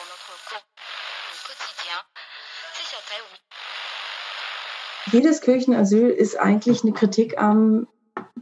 [0.00, 0.32] dans notre
[1.44, 1.98] quotidien.
[2.74, 3.22] C'est certains
[5.12, 7.86] Jedes Kirchenasyl ist eigentlich eine Kritik an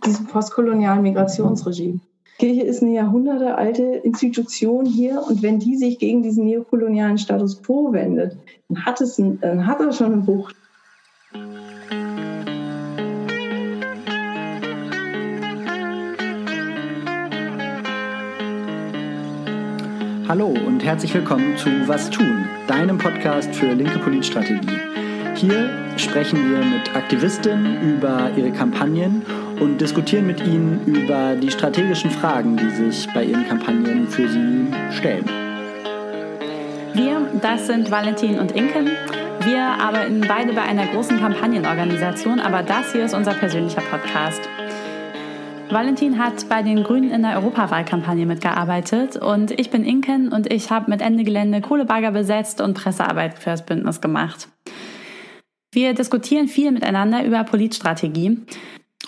[0.04, 2.00] diesem postkolonialen Migrationsregime.
[2.38, 7.93] Kirche ist eine jahrhundertealte Institution hier und wenn die sich gegen diesen neokolonialen Status quo
[7.93, 8.36] wendet,
[8.68, 10.54] dann hat, es dann hat er schon eine Wucht.
[20.29, 24.78] Hallo und herzlich willkommen zu Was tun, deinem Podcast für linke Politstrategie.
[25.34, 29.24] Hier sprechen wir mit Aktivistinnen über ihre Kampagnen
[29.59, 34.66] und diskutieren mit ihnen über die strategischen Fragen, die sich bei ihren Kampagnen für sie
[34.91, 35.24] stellen.
[36.92, 38.91] Wir, das sind Valentin und Inken.
[39.47, 44.47] Wir arbeiten beide bei einer großen Kampagnenorganisation, aber das hier ist unser persönlicher Podcast.
[45.70, 50.70] Valentin hat bei den Grünen in der Europawahlkampagne mitgearbeitet und ich bin Inken und ich
[50.70, 54.48] habe mit Ende Gelände Kohlebagger besetzt und Pressearbeit für das Bündnis gemacht.
[55.72, 58.38] Wir diskutieren viel miteinander über Politstrategie.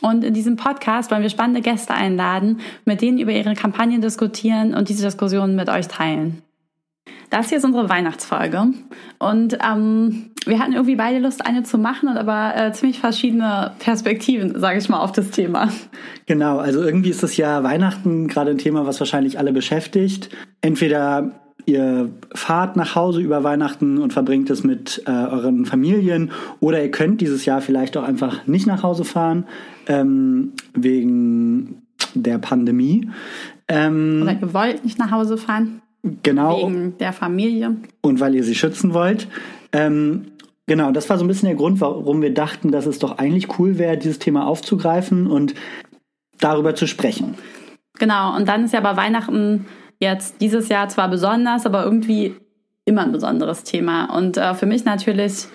[0.03, 4.75] Und in diesem Podcast wollen wir spannende Gäste einladen, mit denen über ihre Kampagnen diskutieren
[4.75, 6.43] und diese Diskussionen mit euch teilen.
[7.31, 8.73] Das hier ist unsere Weihnachtsfolge.
[9.19, 13.73] Und ähm, wir hatten irgendwie beide Lust, eine zu machen und aber äh, ziemlich verschiedene
[13.79, 15.69] Perspektiven, sage ich mal, auf das Thema.
[16.27, 20.31] Genau, also irgendwie ist das ja Weihnachten gerade ein Thema, was wahrscheinlich alle beschäftigt.
[20.61, 21.33] Entweder
[21.67, 26.91] ihr fahrt nach Hause über Weihnachten und verbringt es mit äh, euren Familien oder ihr
[26.91, 29.45] könnt dieses Jahr vielleicht auch einfach nicht nach Hause fahren
[29.87, 31.83] ähm, wegen
[32.15, 33.09] der Pandemie.
[33.69, 35.83] Ähm, oder ihr wollt nicht nach Hause fahren.
[36.03, 36.59] Genau.
[36.59, 37.77] Wegen der Familie.
[38.01, 39.29] Und weil ihr sie schützen wollt.
[39.73, 40.33] Ähm,
[40.67, 43.59] genau, das war so ein bisschen der Grund, warum wir dachten, dass es doch eigentlich
[43.59, 45.55] cool wäre, dieses Thema aufzugreifen und
[46.39, 47.35] darüber zu sprechen.
[47.99, 49.67] Genau, und dann ist ja bei Weihnachten
[49.99, 52.35] jetzt dieses Jahr zwar besonders, aber irgendwie
[52.87, 54.17] immer ein besonderes Thema.
[54.17, 55.47] Und äh, für mich natürlich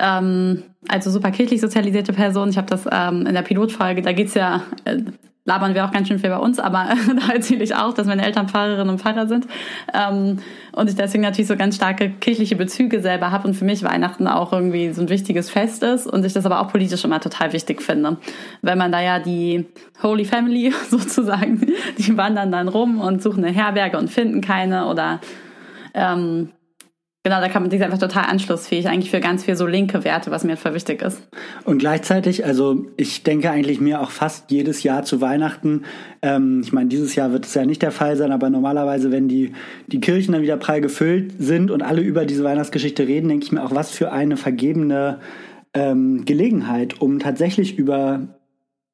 [0.00, 4.28] ähm, also super kirchlich sozialisierte Person, ich habe das ähm, in der Pilotfolge, da geht
[4.28, 4.98] es ja äh,
[5.44, 6.88] labern wir auch ganz schön viel bei uns, aber
[7.26, 9.46] da erzähle ich auch, dass meine Eltern Pfarrerinnen und Pfarrer sind
[9.92, 10.38] ähm,
[10.72, 14.28] und ich deswegen natürlich so ganz starke kirchliche Bezüge selber habe und für mich Weihnachten
[14.28, 17.52] auch irgendwie so ein wichtiges Fest ist und ich das aber auch politisch immer total
[17.52, 18.18] wichtig finde.
[18.62, 19.66] Wenn man da ja die
[20.02, 21.66] Holy Family sozusagen,
[21.98, 25.20] die wandern dann rum und suchen eine Herberge und finden keine oder
[25.94, 26.50] ähm,
[27.24, 30.32] Genau, da kann man, ist einfach total anschlussfähig, eigentlich für ganz viel so linke Werte,
[30.32, 31.22] was mir voll wichtig ist.
[31.64, 35.84] Und gleichzeitig, also ich denke eigentlich mir auch fast jedes Jahr zu Weihnachten,
[36.20, 39.28] ähm, ich meine, dieses Jahr wird es ja nicht der Fall sein, aber normalerweise, wenn
[39.28, 39.52] die,
[39.86, 43.52] die Kirchen dann wieder prall gefüllt sind und alle über diese Weihnachtsgeschichte reden, denke ich
[43.52, 45.20] mir auch, was für eine vergebene
[45.74, 48.26] ähm, Gelegenheit, um tatsächlich über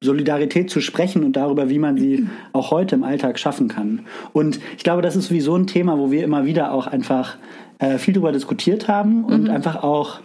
[0.01, 4.05] Solidarität zu sprechen und darüber, wie man sie auch heute im Alltag schaffen kann.
[4.31, 7.37] Und ich glaube, das ist sowieso ein Thema, wo wir immer wieder auch einfach
[7.79, 9.49] äh, viel darüber diskutiert haben und mhm.
[9.49, 10.21] einfach auch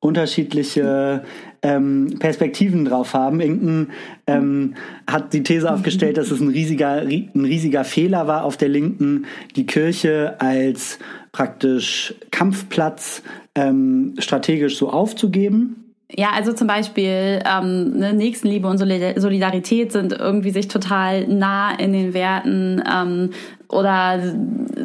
[0.00, 1.24] unterschiedliche
[1.62, 3.40] ähm, Perspektiven drauf haben.
[3.40, 3.88] Inken
[4.26, 4.74] ähm,
[5.08, 9.26] hat die These aufgestellt, dass es ein riesiger, ein riesiger Fehler war auf der Linken,
[9.56, 10.98] die Kirche als
[11.32, 13.22] praktisch Kampfplatz
[13.56, 15.85] ähm, strategisch so aufzugeben.
[16.14, 21.92] Ja, also zum Beispiel ähm, ne, Nächstenliebe und Solidarität sind irgendwie sich total nah in
[21.92, 23.30] den Werten ähm,
[23.68, 24.20] oder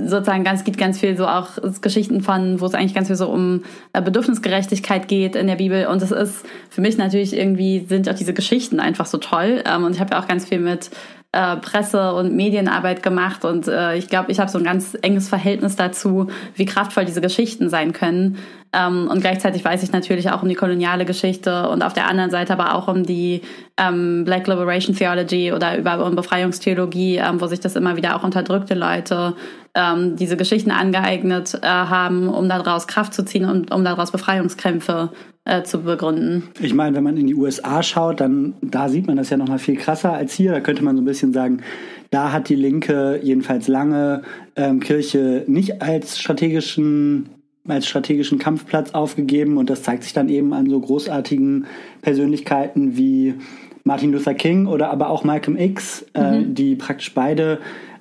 [0.08, 1.50] sozusagen ganz geht ganz viel so auch
[1.82, 5.86] Geschichten von, wo es eigentlich ganz viel so um äh, Bedürfnisgerechtigkeit geht in der Bibel.
[5.86, 9.64] Und es ist für mich natürlich irgendwie sind auch diese Geschichten einfach so toll.
[9.66, 10.90] Ähm, und ich habe ja auch ganz viel mit
[11.34, 13.46] äh, Presse- und Medienarbeit gemacht.
[13.46, 17.22] Und äh, ich glaube, ich habe so ein ganz enges Verhältnis dazu, wie kraftvoll diese
[17.22, 18.38] Geschichten sein können.
[18.74, 22.32] Ähm, und gleichzeitig weiß ich natürlich auch um die koloniale Geschichte und auf der anderen
[22.32, 23.42] Seite aber auch um die
[23.78, 28.24] ähm, Black Liberation Theology oder über um Befreiungstheologie, ähm, wo sich das immer wieder auch
[28.24, 29.36] unterdrückte Leute
[29.76, 35.10] ähm, diese Geschichten angeeignet äh, haben, um daraus Kraft zu ziehen und um daraus Befreiungskämpfe
[35.44, 36.44] äh, zu begründen.
[36.60, 39.48] Ich meine, wenn man in die USA schaut, dann da sieht man das ja noch
[39.48, 40.52] mal viel krasser als hier.
[40.52, 41.62] Da könnte man so ein bisschen sagen,
[42.10, 44.22] da hat die Linke jedenfalls lange
[44.56, 47.30] ähm, Kirche nicht als strategischen
[47.68, 51.66] als strategischen Kampfplatz aufgegeben und das zeigt sich dann eben an so großartigen
[52.02, 53.36] Persönlichkeiten wie
[53.84, 56.56] Martin Luther King oder aber auch Malcolm X, äh, mhm.
[56.56, 57.60] die praktisch beide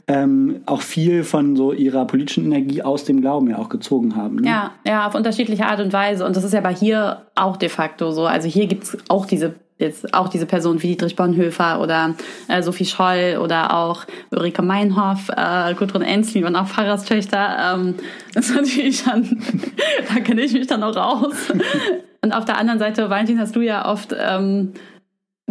[0.08, 4.36] ähm, auch viel von so ihrer politischen Energie aus dem Glauben ja auch gezogen haben.
[4.36, 4.48] Ne?
[4.48, 6.26] Ja, ja, auf unterschiedliche Art und Weise.
[6.26, 8.26] Und das ist ja bei hier auch de facto so.
[8.26, 12.14] Also hier gibt es auch diese jetzt auch diese Personen wie Dietrich Bonhoeffer oder
[12.48, 17.74] äh, Sophie Scholl oder auch Ulrike Meinhoff, äh, Gudrun Ensli waren auch Pfarrerstöchter.
[17.74, 17.94] Ähm,
[18.34, 19.42] das natürlich schon,
[20.14, 21.34] da kenne ich mich dann auch raus.
[22.22, 24.74] Und auf der anderen Seite, Valentin, hast du ja oft ähm,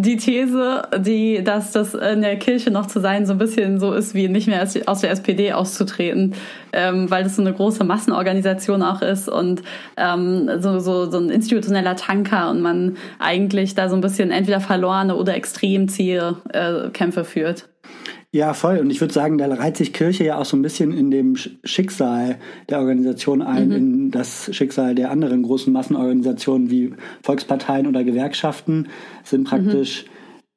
[0.01, 3.94] die These, die, dass das in der Kirche noch zu sein so ein bisschen so
[3.94, 6.36] ist, wie nicht mehr aus der SPD auszutreten,
[6.72, 9.62] ähm, weil das so eine große Massenorganisation auch ist und
[9.98, 14.62] ähm, so, so, so ein institutioneller Tanker und man eigentlich da so ein bisschen entweder
[14.62, 17.68] verlorene oder Extremziele äh, Kämpfe führt.
[18.31, 18.78] Ja, voll.
[18.78, 21.36] Und ich würde sagen, da reiht sich Kirche ja auch so ein bisschen in dem
[21.36, 22.38] Schicksal
[22.70, 23.76] der Organisation ein, mhm.
[23.76, 26.94] in das Schicksal der anderen großen Massenorganisationen wie
[27.24, 28.88] Volksparteien oder Gewerkschaften,
[29.24, 30.10] sind praktisch mhm.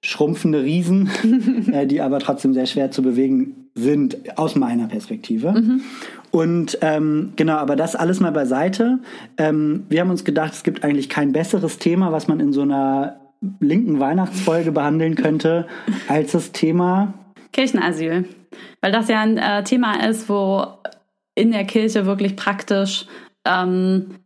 [0.05, 1.09] schrumpfende Riesen,
[1.73, 5.53] äh, die aber trotzdem sehr schwer zu bewegen sind, aus meiner Perspektive.
[5.53, 5.81] Mhm.
[6.31, 8.99] Und ähm, genau, aber das alles mal beiseite.
[9.39, 12.63] Ähm, wir haben uns gedacht, es gibt eigentlich kein besseres Thema, was man in so
[12.63, 13.17] einer
[13.61, 15.67] linken Weihnachtsfolge behandeln könnte,
[16.07, 17.15] als das Thema
[17.53, 18.25] Kirchenasyl.
[18.81, 20.67] Weil das ja ein äh, Thema ist, wo
[21.35, 23.07] in der Kirche wirklich praktisch
[23.47, 24.19] ähm,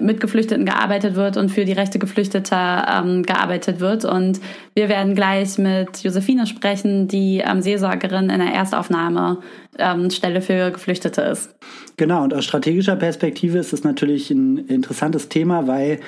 [0.00, 4.04] mit Geflüchteten gearbeitet wird und für die Rechte Geflüchteter ähm, gearbeitet wird.
[4.04, 4.40] Und
[4.74, 11.22] wir werden gleich mit Josephine sprechen, die ähm, Seelsorgerin in der Erstaufnahmestelle ähm, für Geflüchtete
[11.22, 11.54] ist.
[11.96, 16.00] Genau, und aus strategischer Perspektive ist es natürlich ein interessantes Thema, weil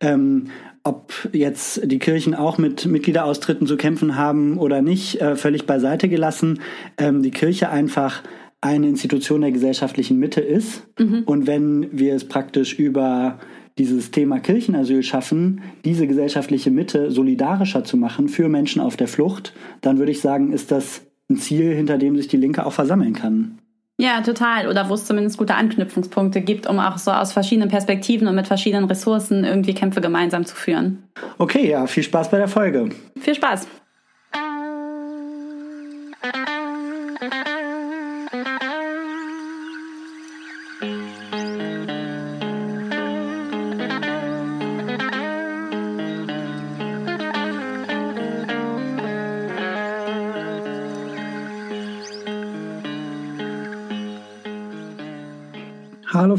[0.00, 0.48] ähm,
[0.84, 6.08] ob jetzt die Kirchen auch mit Mitgliederaustritten zu kämpfen haben oder nicht, äh, völlig beiseite
[6.08, 6.60] gelassen.
[6.98, 8.22] Ähm, die Kirche einfach
[8.60, 10.86] eine Institution der gesellschaftlichen Mitte ist.
[10.98, 11.22] Mhm.
[11.24, 13.38] Und wenn wir es praktisch über
[13.78, 19.54] dieses Thema Kirchenasyl schaffen, diese gesellschaftliche Mitte solidarischer zu machen für Menschen auf der Flucht,
[19.80, 23.14] dann würde ich sagen, ist das ein Ziel, hinter dem sich die Linke auch versammeln
[23.14, 23.58] kann.
[24.02, 24.66] Ja, total.
[24.66, 28.48] Oder wo es zumindest gute Anknüpfungspunkte gibt, um auch so aus verschiedenen Perspektiven und mit
[28.48, 31.04] verschiedenen Ressourcen irgendwie Kämpfe gemeinsam zu führen.
[31.38, 32.88] Okay, ja, viel Spaß bei der Folge.
[33.20, 33.68] Viel Spaß.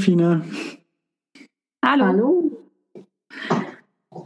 [0.03, 0.41] Fine.
[1.83, 2.05] Hallo.
[2.05, 2.51] Hallo.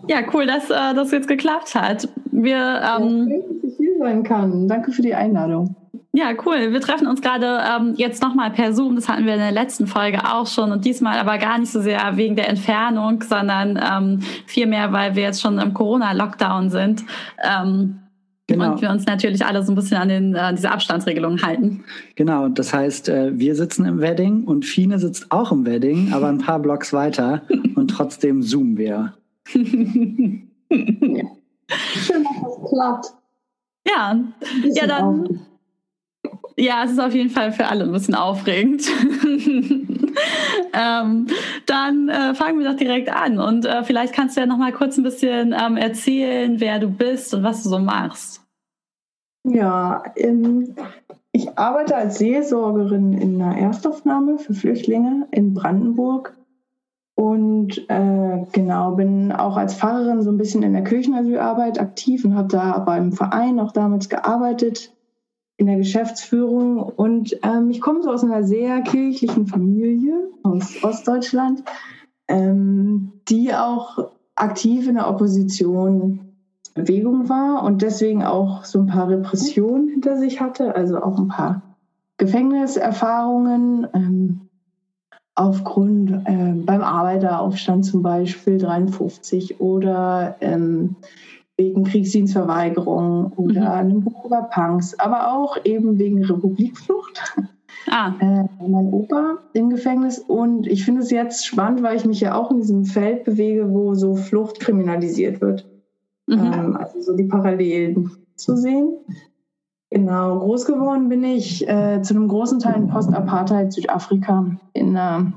[0.07, 2.09] Ja, cool, dass äh, das jetzt geklappt hat.
[2.31, 4.67] Wir, ähm, ja, dass ich hier sein kann.
[4.67, 5.75] Danke für die Einladung.
[6.13, 6.71] Ja, cool.
[6.73, 8.95] Wir treffen uns gerade ähm, jetzt nochmal per Zoom.
[8.95, 11.79] Das hatten wir in der letzten Folge auch schon und diesmal aber gar nicht so
[11.79, 17.03] sehr wegen der Entfernung, sondern ähm, vielmehr, weil wir jetzt schon im Corona-Lockdown sind.
[17.43, 17.99] Ähm,
[18.47, 18.71] Genau.
[18.71, 21.83] Und wir uns natürlich alle so ein bisschen an den, äh, diese Abstandsregelungen halten.
[22.15, 26.29] Genau, das heißt, äh, wir sitzen im Wedding und Fine sitzt auch im Wedding, aber
[26.29, 27.41] ein paar Blocks weiter
[27.75, 29.13] und trotzdem zoomen wir.
[29.45, 33.07] Schön, dass das klappt.
[33.85, 34.17] Ja,
[34.63, 35.41] ja dann.
[36.57, 38.83] Ja, es ist auf jeden Fall für alle ein bisschen aufregend.
[40.73, 41.27] ähm,
[41.65, 44.71] dann äh, fangen wir doch direkt an und äh, vielleicht kannst du ja noch mal
[44.71, 48.41] kurz ein bisschen ähm, erzählen, wer du bist und was du so machst.
[49.43, 50.75] Ja, ähm,
[51.31, 56.35] ich arbeite als Seelsorgerin in einer Erstaufnahme für Flüchtlinge in Brandenburg
[57.15, 62.35] und äh, genau bin auch als Pfarrerin so ein bisschen in der Kirchenasylarbeit aktiv und
[62.35, 64.91] habe da beim Verein auch damals gearbeitet
[65.57, 70.13] in der Geschäftsführung und ähm, ich komme so aus einer sehr kirchlichen Familie
[70.43, 71.63] aus Ostdeutschland,
[72.27, 79.89] ähm, die auch aktiv in der Oppositionsbewegung war und deswegen auch so ein paar Repressionen
[79.89, 81.63] hinter sich hatte, also auch ein paar
[82.17, 84.41] Gefängniserfahrungen ähm,
[85.33, 90.95] aufgrund äh, beim Arbeiteraufstand zum Beispiel 53 oder ähm,
[91.57, 93.67] wegen Kriegsdienstverweigerung oder mhm.
[93.67, 97.35] einem Buch über Punks, aber auch eben wegen Republikflucht.
[97.89, 98.13] Ah.
[98.19, 100.19] Äh, mein Opa im Gefängnis.
[100.19, 103.71] Und ich finde es jetzt spannend, weil ich mich ja auch in diesem Feld bewege,
[103.71, 105.65] wo so Flucht kriminalisiert wird.
[106.27, 106.51] Mhm.
[106.53, 108.97] Ähm, also so die Parallelen zu sehen.
[109.89, 115.31] Genau, groß geworden bin ich äh, zu einem großen Teil in Post-Apartheid Südafrika in einer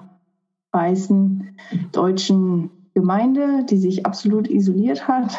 [0.72, 1.56] weißen
[1.92, 5.36] deutschen Gemeinde, die sich absolut isoliert hat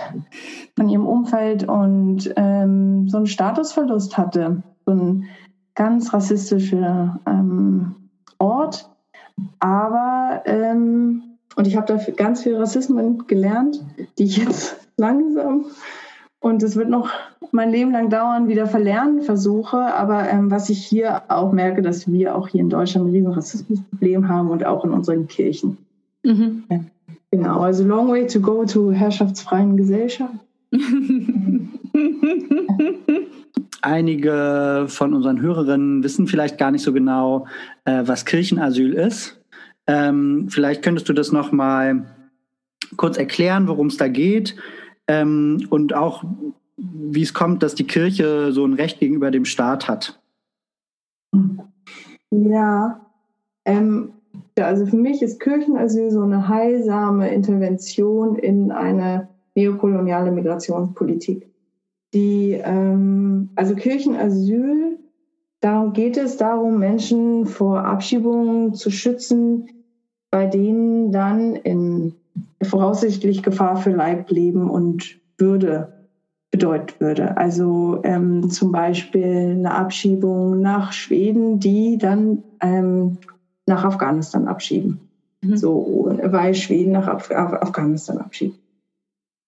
[0.76, 4.64] von ihrem Umfeld und ähm, so einen Statusverlust hatte.
[4.86, 5.26] So ein
[5.76, 7.96] ganz rassistischer ähm,
[8.38, 8.90] Ort.
[9.60, 11.24] Aber, ähm,
[11.56, 13.84] und ich habe dafür ganz viel Rassismen gelernt,
[14.18, 15.66] die ich jetzt langsam,
[16.42, 17.12] und es wird noch
[17.52, 19.78] mein Leben lang dauern, wieder verlernen versuche.
[19.78, 23.32] Aber ähm, was ich hier auch merke, dass wir auch hier in Deutschland ein riesen
[23.32, 25.78] Rassismusproblem haben und auch in unseren Kirchen.
[26.24, 26.64] Mhm.
[26.70, 26.80] Ja.
[27.32, 30.36] Genau, also long way to go to herrschaftsfreien Gesellschaft.
[33.82, 37.48] Einige von unseren Hörerinnen wissen vielleicht gar nicht so genau,
[37.86, 39.42] äh, was Kirchenasyl ist.
[39.88, 42.06] Ähm, vielleicht könntest du das noch mal
[42.98, 44.56] kurz erklären, worum es da geht
[45.08, 46.24] ähm, und auch
[46.78, 50.20] wie es kommt, dass die Kirche so ein Recht gegenüber dem Staat hat.
[52.32, 53.06] Ja,
[53.66, 54.14] ähm,
[54.62, 61.50] ja, also für mich ist Kirchenasyl so eine heilsame Intervention in eine neokoloniale Migrationspolitik.
[62.14, 65.00] Die, ähm, also Kirchenasyl,
[65.62, 69.68] darum geht es darum, Menschen vor Abschiebungen zu schützen,
[70.30, 72.14] bei denen dann in
[72.62, 76.08] voraussichtlich Gefahr für Leib, Leben und Würde
[76.52, 77.36] bedeutet würde.
[77.36, 83.18] Also ähm, zum Beispiel eine Abschiebung nach Schweden, die dann ähm,
[83.68, 85.00] nach Afghanistan abschieben.
[85.42, 85.58] Mhm.
[85.58, 88.60] So, weil Schweden nach Af Afghanistan abschiebt.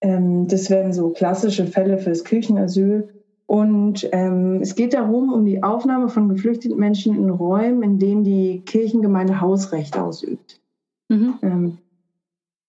[0.02, 3.10] Ähm, das wären so klassische Fälle fürs Kirchenasyl.
[3.46, 8.24] Und ähm, es geht darum, um die Aufnahme von geflüchteten Menschen in Räumen, in denen
[8.24, 10.62] die Kirchengemeinde Hausrecht ausübt.
[11.10, 11.34] Mhm.
[11.42, 11.78] Ähm,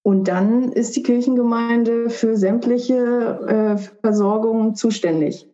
[0.03, 2.99] und dann ist die Kirchengemeinde für sämtliche
[3.49, 5.49] äh, Versorgungen zuständig.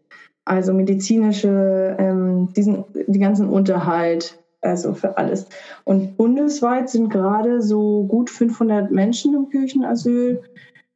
[0.45, 5.47] Also medizinische, ähm, diesen, die ganzen Unterhalt, also für alles.
[5.85, 10.43] Und bundesweit sind gerade so gut 500 Menschen im Kirchenasyl.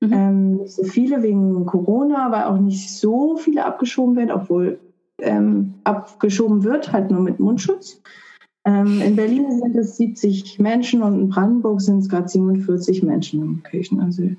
[0.01, 0.13] Mhm.
[0.13, 4.79] Ähm, nicht so viele wegen Corona, weil auch nicht so viele abgeschoben werden, obwohl
[5.21, 8.03] ähm, abgeschoben wird, halt nur mit Mundschutz.
[8.67, 13.43] Ähm, in Berlin sind es 70 Menschen und in Brandenburg sind es gerade 47 Menschen
[13.43, 14.37] im Kirchenasyl.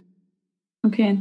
[0.84, 1.20] Okay.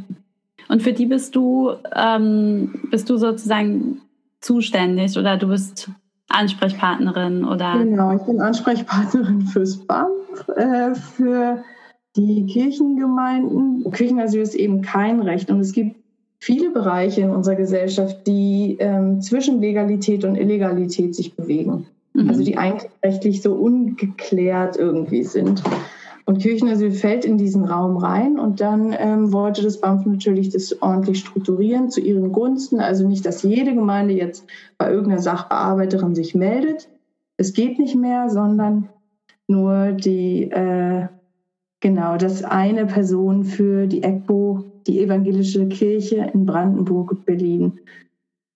[0.68, 4.00] Und für die bist du, ähm, bist du sozusagen
[4.40, 5.90] zuständig oder du bist
[6.28, 7.78] Ansprechpartnerin oder?
[7.78, 11.62] Genau, ich bin Ansprechpartnerin fürs BAMF, äh, für
[12.16, 13.90] die Kirchengemeinden.
[13.92, 15.96] Kirchenasyl ist eben kein Recht und es gibt
[16.38, 21.86] viele Bereiche in unserer Gesellschaft, die ähm, zwischen Legalität und Illegalität sich bewegen.
[22.12, 22.28] Mhm.
[22.28, 25.62] Also die eigentlich rechtlich so ungeklärt irgendwie sind.
[26.26, 30.80] Und Kirchenasyl fällt in diesen Raum rein und dann ähm, wollte das BAMF natürlich das
[30.80, 32.80] ordentlich strukturieren zu ihren Gunsten.
[32.80, 34.46] Also nicht, dass jede Gemeinde jetzt
[34.78, 36.88] bei irgendeiner Sachbearbeiterin sich meldet.
[37.36, 38.88] Es geht nicht mehr, sondern
[39.48, 41.08] nur die, äh,
[41.80, 47.80] genau, dass eine Person für die EGBO, die evangelische Kirche in Brandenburg Berlin,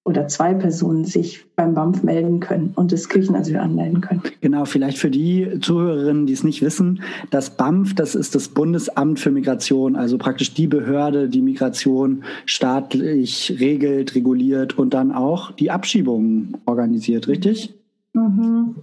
[0.09, 4.23] oder zwei Personen sich beim BAMF melden können und das Kirchenasyl anmelden können.
[4.41, 9.21] Genau, vielleicht für die Zuhörerinnen, die es nicht wissen, das BAMF, das ist das Bundesamt
[9.21, 15.71] für Migration, also praktisch die Behörde, die Migration staatlich regelt, reguliert und dann auch die
[15.71, 17.75] Abschiebungen organisiert, richtig?
[18.15, 18.77] Mhm.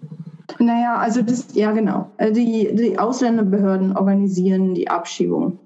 [0.59, 2.11] Naja, also das, ja genau.
[2.17, 5.57] Also die, die Ausländerbehörden organisieren die Abschiebung.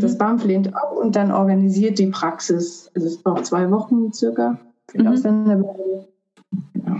[0.00, 0.18] Das mhm.
[0.18, 2.90] BAMF lehnt ab und dann organisiert die Praxis.
[2.94, 4.58] Also es braucht zwei Wochen circa
[4.88, 5.10] für die mhm.
[5.10, 6.08] Ausländerbehörde.
[6.74, 6.96] Genau.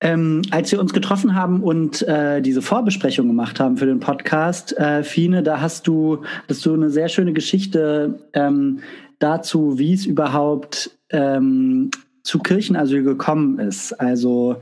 [0.00, 4.76] Ähm, als wir uns getroffen haben und äh, diese Vorbesprechung gemacht haben für den Podcast,
[4.76, 8.80] äh, Fine, da hast du, hast du eine sehr schöne Geschichte ähm,
[9.18, 11.90] dazu, wie es überhaupt ähm,
[12.22, 13.94] zu Kirchenasyl gekommen ist.
[13.94, 14.56] Also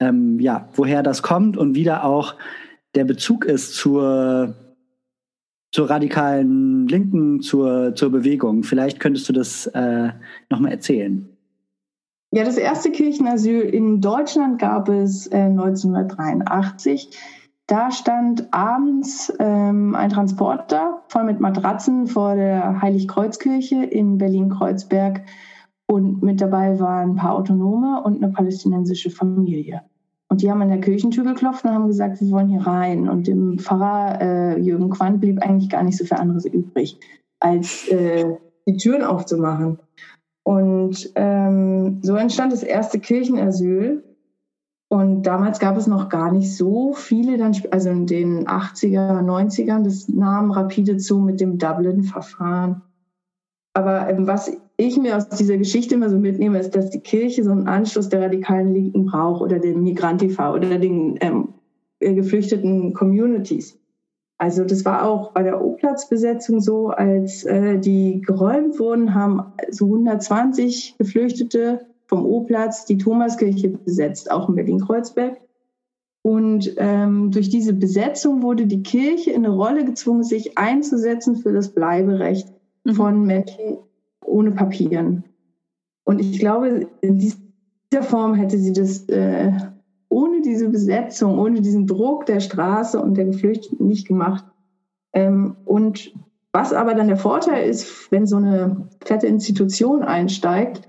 [0.00, 2.34] ähm, ja, woher das kommt und wie da auch
[2.96, 4.54] der Bezug ist zur
[5.72, 8.62] zur radikalen Linken, zur, zur Bewegung.
[8.62, 10.10] Vielleicht könntest du das äh,
[10.48, 11.28] nochmal erzählen.
[12.32, 17.10] Ja, das erste Kirchenasyl in Deutschland gab es äh, 1983.
[17.66, 25.22] Da stand abends ähm, ein Transporter voll mit Matratzen vor der Heiligkreuzkirche in Berlin-Kreuzberg
[25.86, 29.82] und mit dabei waren ein paar Autonome und eine palästinensische Familie.
[30.30, 33.08] Und die haben an der Kirchentür geklopft und haben gesagt, wir wollen hier rein.
[33.08, 36.98] Und dem Pfarrer äh, Jürgen Quandt blieb eigentlich gar nicht so viel anderes übrig,
[37.40, 39.80] als äh, die Türen aufzumachen.
[40.44, 44.04] Und ähm, so entstand das erste Kirchenasyl.
[44.88, 49.82] Und damals gab es noch gar nicht so viele, dann, also in den 80er, 90ern,
[49.82, 52.82] das nahm rapide zu mit dem Dublin-Verfahren.
[53.72, 57.44] Aber ähm, was ich mir aus dieser Geschichte immer so mitnehme, ist, dass die Kirche
[57.44, 61.48] so einen Anschluss der radikalen Linken braucht oder den Migrantifa oder den ähm,
[62.00, 63.78] äh, geflüchteten Communities.
[64.38, 69.84] Also das war auch bei der O-Platz-Besetzung so, als äh, die geräumt wurden, haben so
[69.84, 75.36] 120 Geflüchtete vom O-Platz die Thomaskirche besetzt, auch in Berlin-Kreuzberg.
[76.22, 81.52] Und ähm, durch diese Besetzung wurde die Kirche in eine Rolle gezwungen, sich einzusetzen für
[81.52, 82.48] das Bleiberecht
[82.84, 82.94] mhm.
[82.94, 83.78] von Menschen
[84.30, 85.24] ohne Papieren.
[86.04, 89.52] Und ich glaube, in dieser Form hätte sie das äh,
[90.08, 94.44] ohne diese Besetzung, ohne diesen Druck der Straße und der Geflüchteten nicht gemacht.
[95.12, 96.12] Ähm, und
[96.52, 100.88] was aber dann der Vorteil ist, wenn so eine fette Institution einsteigt,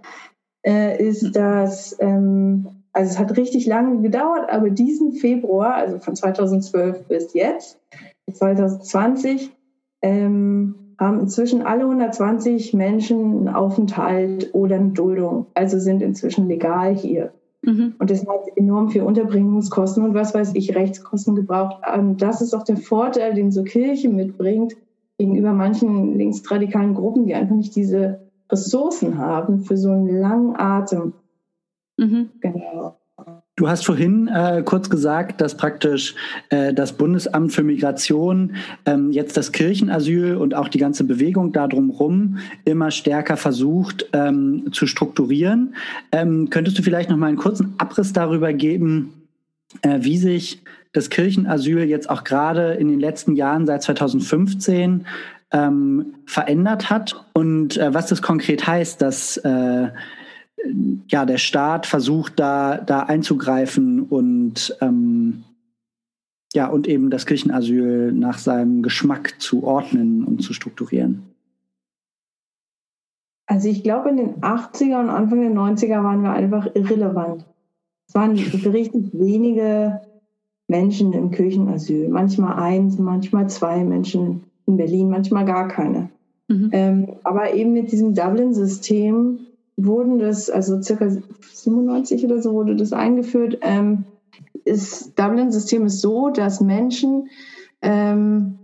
[0.65, 6.15] äh, ist, dass, ähm, also es hat richtig lange gedauert, aber diesen Februar, also von
[6.15, 7.79] 2012 bis jetzt,
[8.31, 9.51] 2020,
[10.01, 16.95] ähm, haben inzwischen alle 120 Menschen einen Aufenthalt oder eine Duldung, also sind inzwischen legal
[16.95, 17.33] hier.
[17.63, 17.95] Mhm.
[17.97, 21.81] Und das hat enorm viel Unterbringungskosten und was weiß ich, Rechtskosten gebraucht.
[21.91, 24.75] Ähm, das ist auch der Vorteil, den so Kirche mitbringt
[25.17, 31.13] gegenüber manchen linksradikalen Gruppen, die einfach nicht diese Ressourcen haben für so einen langen Atem.
[31.97, 32.29] Mhm.
[32.41, 32.97] Genau.
[33.61, 36.15] Du hast vorhin äh, kurz gesagt, dass praktisch
[36.49, 38.55] äh, das Bundesamt für Migration
[38.87, 44.69] ähm, jetzt das Kirchenasyl und auch die ganze Bewegung da drumherum immer stärker versucht ähm,
[44.71, 45.75] zu strukturieren.
[46.11, 49.13] Ähm, könntest du vielleicht noch mal einen kurzen Abriss darüber geben,
[49.83, 55.05] äh, wie sich das Kirchenasyl jetzt auch gerade in den letzten Jahren seit 2015
[55.51, 59.89] ähm, verändert hat und äh, was das konkret heißt, dass äh,
[61.07, 65.43] ja, der Staat versucht da, da einzugreifen und ähm,
[66.53, 71.23] ja, und eben das Kirchenasyl nach seinem Geschmack zu ordnen und zu strukturieren.
[73.45, 77.45] Also ich glaube, in den 80er und Anfang der 90er waren wir einfach irrelevant.
[78.07, 80.01] Es waren richtig wenige
[80.67, 82.09] Menschen im Kirchenasyl.
[82.09, 86.09] Manchmal eins, manchmal zwei Menschen in Berlin, manchmal gar keine.
[86.47, 86.69] Mhm.
[86.71, 89.39] Ähm, aber eben mit diesem Dublin-System
[89.77, 91.09] wurden das, also circa
[91.53, 93.59] 97 oder so wurde das eingeführt.
[93.61, 94.05] Ähm,
[94.65, 97.29] das Dublin-System ist so, dass Menschen,
[97.81, 98.59] ähm,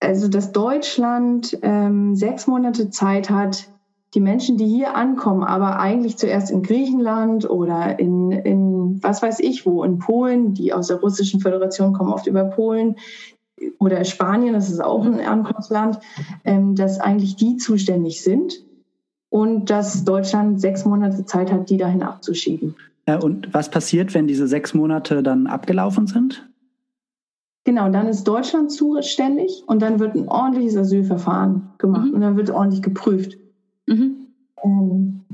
[0.00, 3.70] also dass Deutschland ähm, sechs Monate Zeit hat,
[4.14, 9.40] die Menschen, die hier ankommen, aber eigentlich zuerst in Griechenland oder in, in was weiß
[9.40, 12.96] ich wo, in Polen, die aus der Russischen Föderation kommen, oft über Polen,
[13.78, 15.98] oder Spanien, das ist auch ein Ankunftsland,
[16.44, 18.64] ähm, dass eigentlich die zuständig sind
[19.34, 22.76] und dass Deutschland sechs Monate Zeit hat, die dahin abzuschieben.
[23.04, 26.48] Äh, und was passiert, wenn diese sechs Monate dann abgelaufen sind?
[27.64, 32.14] Genau, dann ist Deutschland zuständig und dann wird ein ordentliches Asylverfahren gemacht mhm.
[32.14, 33.36] und dann wird ordentlich geprüft.
[33.88, 34.28] Mhm.
[34.62, 35.24] Ähm,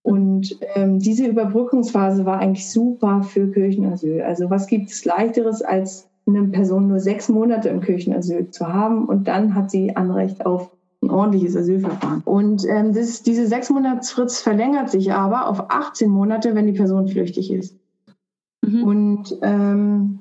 [0.00, 4.22] und ähm, diese Überbrückungsphase war eigentlich super für Kirchenasyl.
[4.22, 9.04] Also was gibt es leichteres, als eine Person nur sechs Monate im Kirchenasyl zu haben
[9.04, 10.70] und dann hat sie Anrecht auf
[11.08, 12.22] ein ordentliches Asylverfahren.
[12.24, 17.08] Und ähm, das, diese sechs Monatsfrist verlängert sich aber auf 18 Monate, wenn die Person
[17.08, 17.76] flüchtig ist.
[18.62, 18.82] Mhm.
[18.84, 20.18] Und ähm,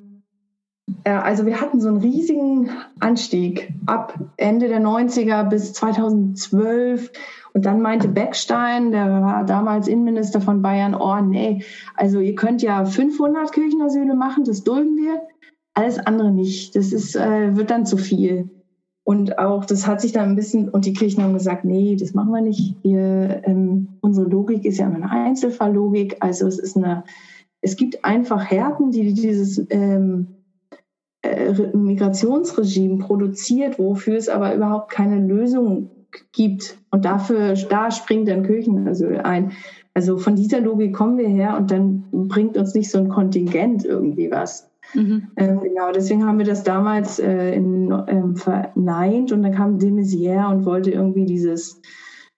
[1.05, 2.69] ja, also wir hatten so einen riesigen
[2.99, 7.11] Anstieg ab Ende der 90er bis 2012.
[7.53, 11.63] Und dann meinte Beckstein, der war damals Innenminister von Bayern, oh nee,
[11.95, 15.21] also ihr könnt ja 500 Kirchenasyle machen, das dulden wir,
[15.73, 16.75] alles andere nicht.
[16.75, 18.49] Das ist, äh, wird dann zu viel.
[19.07, 22.13] Und auch das hat sich dann ein bisschen, und die Kirchen haben gesagt, nee, das
[22.13, 22.75] machen wir nicht.
[22.83, 26.17] Wir, ähm, unsere Logik ist ja immer eine Einzelfalllogik.
[26.19, 27.05] Also es ist eine,
[27.61, 30.27] es gibt einfach Härten, die dieses ähm,
[31.21, 35.89] äh, Migrationsregime produziert, wofür es aber überhaupt keine Lösung
[36.33, 36.77] gibt.
[36.91, 39.53] Und dafür, da springt dann Kirchenasyl ein.
[39.93, 43.85] Also von dieser Logik kommen wir her und dann bringt uns nicht so ein Kontingent
[43.85, 44.69] irgendwie was.
[44.93, 45.27] Mhm.
[45.35, 49.91] Ähm, genau, deswegen haben wir das damals äh, in, ähm, verneint und dann kam de
[49.91, 51.81] Maizière und wollte irgendwie dieses,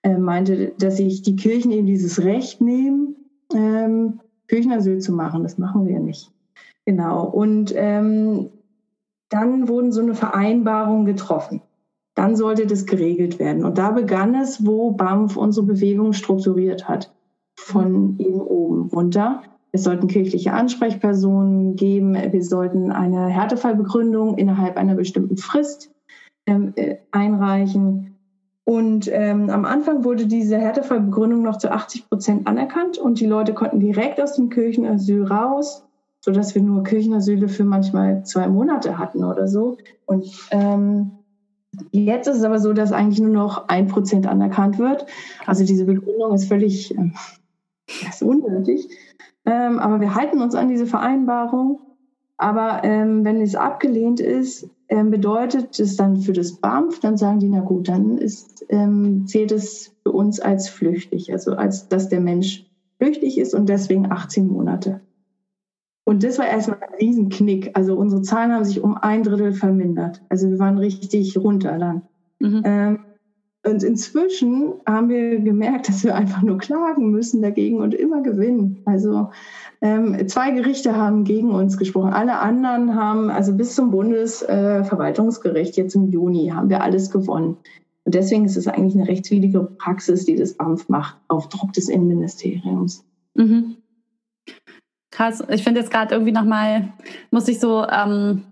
[0.04, 3.16] äh, meinte, dass sich die Kirchen eben dieses Recht nehmen,
[3.54, 5.44] ähm, Kirchenasyl zu machen.
[5.44, 6.32] Das machen wir nicht.
[6.86, 7.26] Genau.
[7.26, 8.50] Und ähm,
[9.30, 11.62] dann wurden so eine Vereinbarung getroffen.
[12.16, 13.64] Dann sollte das geregelt werden.
[13.64, 17.14] Und da begann es, wo BAMF unsere Bewegung strukturiert hat.
[17.56, 19.44] Von eben oben runter.
[19.72, 22.16] Es sollten kirchliche Ansprechpersonen geben.
[22.16, 25.92] Wir sollten eine Härtefallbegründung innerhalb einer bestimmten Frist
[26.48, 28.16] ähm, äh, einreichen.
[28.66, 33.54] Und ähm, am Anfang wurde diese Härtefallbegründung noch zu 80 Prozent anerkannt und die Leute
[33.54, 35.88] konnten direkt aus dem Kirchenasyl raus,
[36.20, 39.78] sodass wir nur Kirchenasyle für manchmal zwei Monate hatten oder so.
[40.06, 41.12] Und ähm,
[41.92, 45.06] jetzt ist es aber so, dass eigentlich nur noch ein Prozent anerkannt wird.
[45.48, 47.12] Also diese Begründung ist völlig äh,
[48.08, 48.88] ist unnötig.
[49.50, 51.80] Ähm, aber wir halten uns an diese Vereinbarung.
[52.38, 57.40] Aber ähm, wenn es abgelehnt ist, ähm, bedeutet es dann für das BAMF, dann sagen
[57.40, 62.10] die, na gut, dann ist, ähm, zählt es für uns als flüchtig, also als dass
[62.10, 62.66] der Mensch
[62.98, 65.02] flüchtig ist und deswegen 18 Monate.
[66.06, 67.72] Und das war erstmal ein Riesenknick.
[67.76, 70.22] Also unsere Zahlen haben sich um ein Drittel vermindert.
[70.30, 72.02] Also wir waren richtig runter dann.
[72.40, 72.62] Mhm.
[73.66, 78.82] Und inzwischen haben wir gemerkt, dass wir einfach nur klagen müssen dagegen und immer gewinnen.
[78.86, 79.32] Also
[79.82, 82.14] ähm, zwei Gerichte haben gegen uns gesprochen.
[82.14, 87.58] Alle anderen haben, also bis zum Bundesverwaltungsgericht jetzt im Juni, haben wir alles gewonnen.
[88.06, 91.90] Und deswegen ist es eigentlich eine rechtswidrige Praxis, die das BAMF macht, auf Druck des
[91.90, 93.06] Innenministeriums.
[93.36, 93.76] Mhm.
[95.12, 95.44] Krass.
[95.50, 96.94] Ich finde jetzt gerade irgendwie nochmal,
[97.30, 98.44] muss ich so ähm,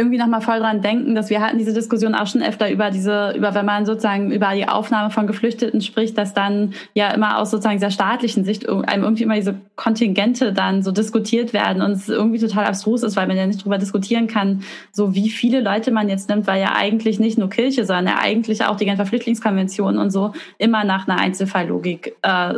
[0.00, 3.34] irgendwie nochmal voll dran denken, dass wir hatten diese Diskussion auch schon öfter über diese,
[3.36, 7.50] über wenn man sozusagen über die Aufnahme von Geflüchteten spricht, dass dann ja immer aus
[7.50, 12.08] sozusagen dieser staatlichen Sicht einem irgendwie immer diese Kontingente dann so diskutiert werden und es
[12.08, 15.90] irgendwie total abstrus ist, weil man ja nicht darüber diskutieren kann, so wie viele Leute
[15.90, 19.04] man jetzt nimmt, weil ja eigentlich nicht nur Kirche, sondern ja eigentlich auch die ganze
[19.04, 22.54] Flüchtlingskonvention und so immer nach einer Einzelfalllogik äh,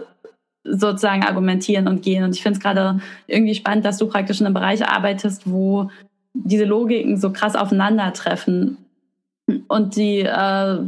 [0.64, 2.22] sozusagen argumentieren und gehen.
[2.22, 5.90] Und ich finde es gerade irgendwie spannend, dass du praktisch in einem Bereich arbeitest, wo
[6.34, 8.78] diese Logiken so krass aufeinandertreffen
[9.68, 10.78] und die äh,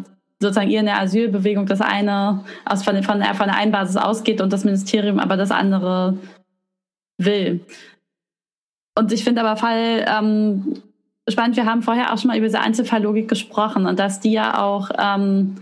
[0.41, 4.41] sozusagen ihr in der Asylbewegung das eine aus von, von, von der einen Basis ausgeht
[4.41, 6.19] und das Ministerium aber das andere
[7.19, 7.61] will.
[8.97, 10.83] Und ich finde aber Fall ähm,
[11.29, 14.63] spannend, wir haben vorher auch schon mal über diese Einzelfalllogik gesprochen und dass die ja
[14.63, 15.57] auch ähm,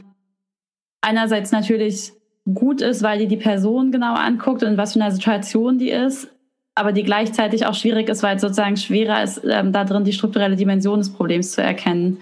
[1.00, 2.12] einerseits natürlich
[2.54, 6.28] gut ist, weil die die Person genau anguckt und was für eine Situation die ist,
[6.74, 10.12] aber die gleichzeitig auch schwierig ist, weil es sozusagen schwerer ist, ähm, da drin die
[10.12, 12.18] strukturelle Dimension des Problems zu erkennen.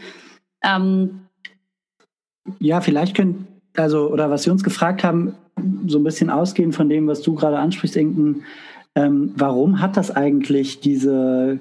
[0.64, 1.20] Ähm,
[2.58, 5.34] ja, vielleicht können, also, oder was Sie uns gefragt haben,
[5.86, 8.42] so ein bisschen ausgehend von dem, was du gerade ansprichst, Inken,
[8.94, 11.60] ähm, warum hat das eigentlich diese,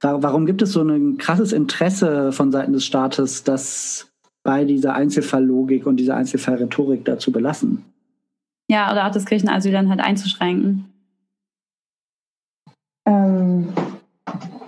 [0.00, 4.12] warum gibt es so ein krasses Interesse von Seiten des Staates, das
[4.44, 7.84] bei dieser Einzelfalllogik und dieser Einzelfallrhetorik dazu belassen?
[8.70, 10.87] Ja, oder auch das Kirchenasyl dann halt einzuschränken.
[13.08, 13.68] Ähm,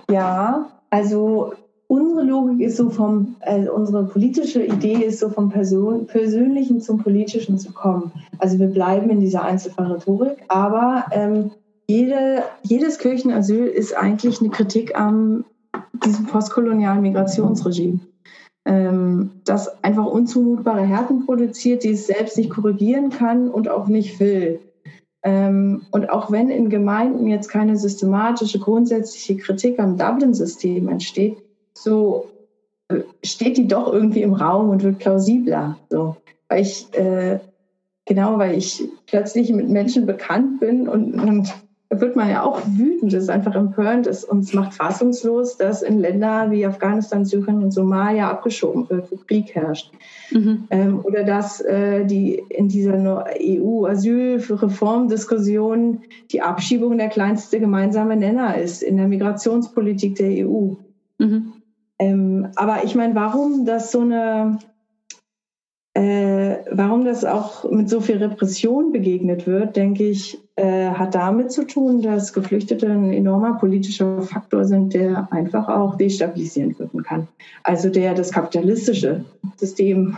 [0.09, 1.53] ja, also
[1.87, 6.97] unsere Logik ist so vom, also unsere politische Idee ist so vom Person, Persönlichen zum
[6.97, 8.11] Politischen zu kommen.
[8.39, 11.51] Also wir bleiben in dieser Einzelfallrhetorik, aber ähm,
[11.87, 15.45] jede, jedes Kirchenasyl ist eigentlich eine Kritik am
[16.03, 17.99] diesem postkolonialen Migrationsregime
[18.65, 24.19] ähm, das einfach unzumutbare Härten produziert, die es selbst nicht korrigieren kann und auch nicht
[24.19, 24.59] will.
[25.23, 31.37] Ähm, und auch wenn in Gemeinden jetzt keine systematische, grundsätzliche Kritik am Dublin-System entsteht,
[31.73, 32.29] so
[32.87, 35.77] äh, steht die doch irgendwie im Raum und wird plausibler.
[35.89, 36.17] So,
[36.49, 37.39] weil ich äh,
[38.05, 41.53] genau, weil ich plötzlich mit Menschen bekannt bin und, und
[41.91, 46.49] wird man ja auch wütend, ist einfach empörend, das uns macht fassungslos, dass in Länder
[46.49, 49.91] wie Afghanistan, Syrien und Somalia abgeschoben wird, wo Krieg herrscht.
[50.31, 50.67] Mhm.
[50.69, 58.83] Ähm, oder dass äh, die in dieser EU-Asylreformdiskussion die Abschiebung der kleinste gemeinsame Nenner ist
[58.83, 60.75] in der Migrationspolitik der EU.
[61.17, 61.51] Mhm.
[61.99, 64.59] Ähm, aber ich meine, warum das so eine
[65.93, 71.51] äh, warum das auch mit so viel Repression begegnet wird, denke ich, äh, hat damit
[71.51, 77.27] zu tun, dass Geflüchtete ein enormer politischer Faktor sind, der einfach auch destabilisierend wirken kann.
[77.63, 79.25] Also der das kapitalistische
[79.57, 80.17] System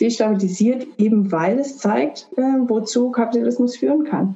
[0.00, 4.34] destabilisiert, eben weil es zeigt, äh, wozu Kapitalismus führen kann.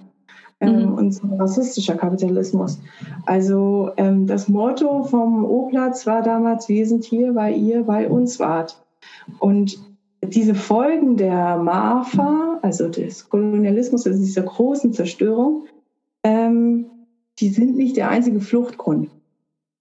[0.61, 0.95] Ähm, mhm.
[0.95, 2.79] Und so rassistischer Kapitalismus.
[3.27, 8.39] Also ähm, das Motto vom O-Platz war damals, wir sind hier, weil ihr bei uns
[8.39, 8.81] wart.
[9.41, 9.79] Und
[10.23, 15.66] diese Folgen der Marfa, also des Kolonialismus, also dieser großen Zerstörung,
[16.23, 16.87] ähm,
[17.38, 19.11] die sind nicht der einzige Fluchtgrund.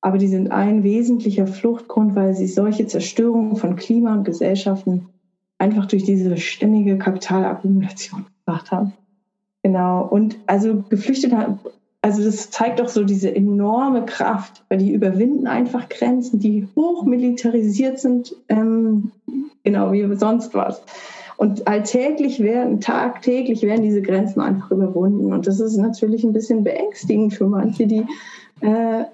[0.02, 5.08] Aber die sind ein wesentlicher Fluchtgrund, weil sie solche Zerstörungen von Klima und Gesellschaften
[5.58, 8.94] einfach durch diese ständige Kapitalakkumulation gebracht haben.
[9.62, 10.08] Genau.
[10.08, 11.60] Und also Geflüchtete
[12.02, 18.00] also das zeigt doch so diese enorme Kraft, weil die überwinden einfach Grenzen, die hochmilitarisiert
[18.00, 19.12] sind, ähm,
[19.64, 20.82] genau wie sonst was.
[21.40, 25.32] Und alltäglich werden, tagtäglich werden diese Grenzen einfach überwunden.
[25.32, 28.06] Und das ist natürlich ein bisschen beängstigend für manche, die,
[28.60, 29.06] äh,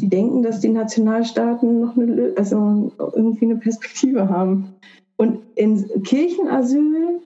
[0.00, 4.72] die denken, dass die Nationalstaaten noch eine, also irgendwie eine Perspektive haben.
[5.18, 7.20] Und in Kirchenasyl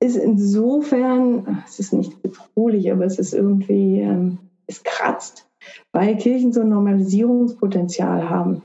[0.00, 5.48] ist insofern, es ist nicht bedrohlich, aber es ist irgendwie, ähm, es kratzt,
[5.92, 8.60] weil Kirchen so ein Normalisierungspotenzial haben.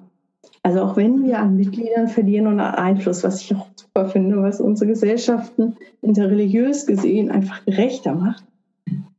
[0.68, 4.44] Also auch wenn wir an Mitgliedern verlieren und an Einfluss, was ich auch super finde,
[4.44, 8.44] was unsere Gesellschaften interreligiös gesehen einfach gerechter macht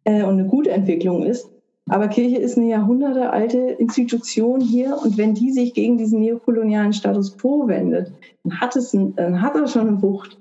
[0.05, 1.49] äh, und eine gute Entwicklung ist.
[1.89, 7.39] Aber Kirche ist eine jahrhundertealte Institution hier und wenn die sich gegen diesen neokolonialen Status
[7.39, 8.13] quo wendet,
[8.45, 10.39] dann hat es, ein, dann hat er schon eine Wucht.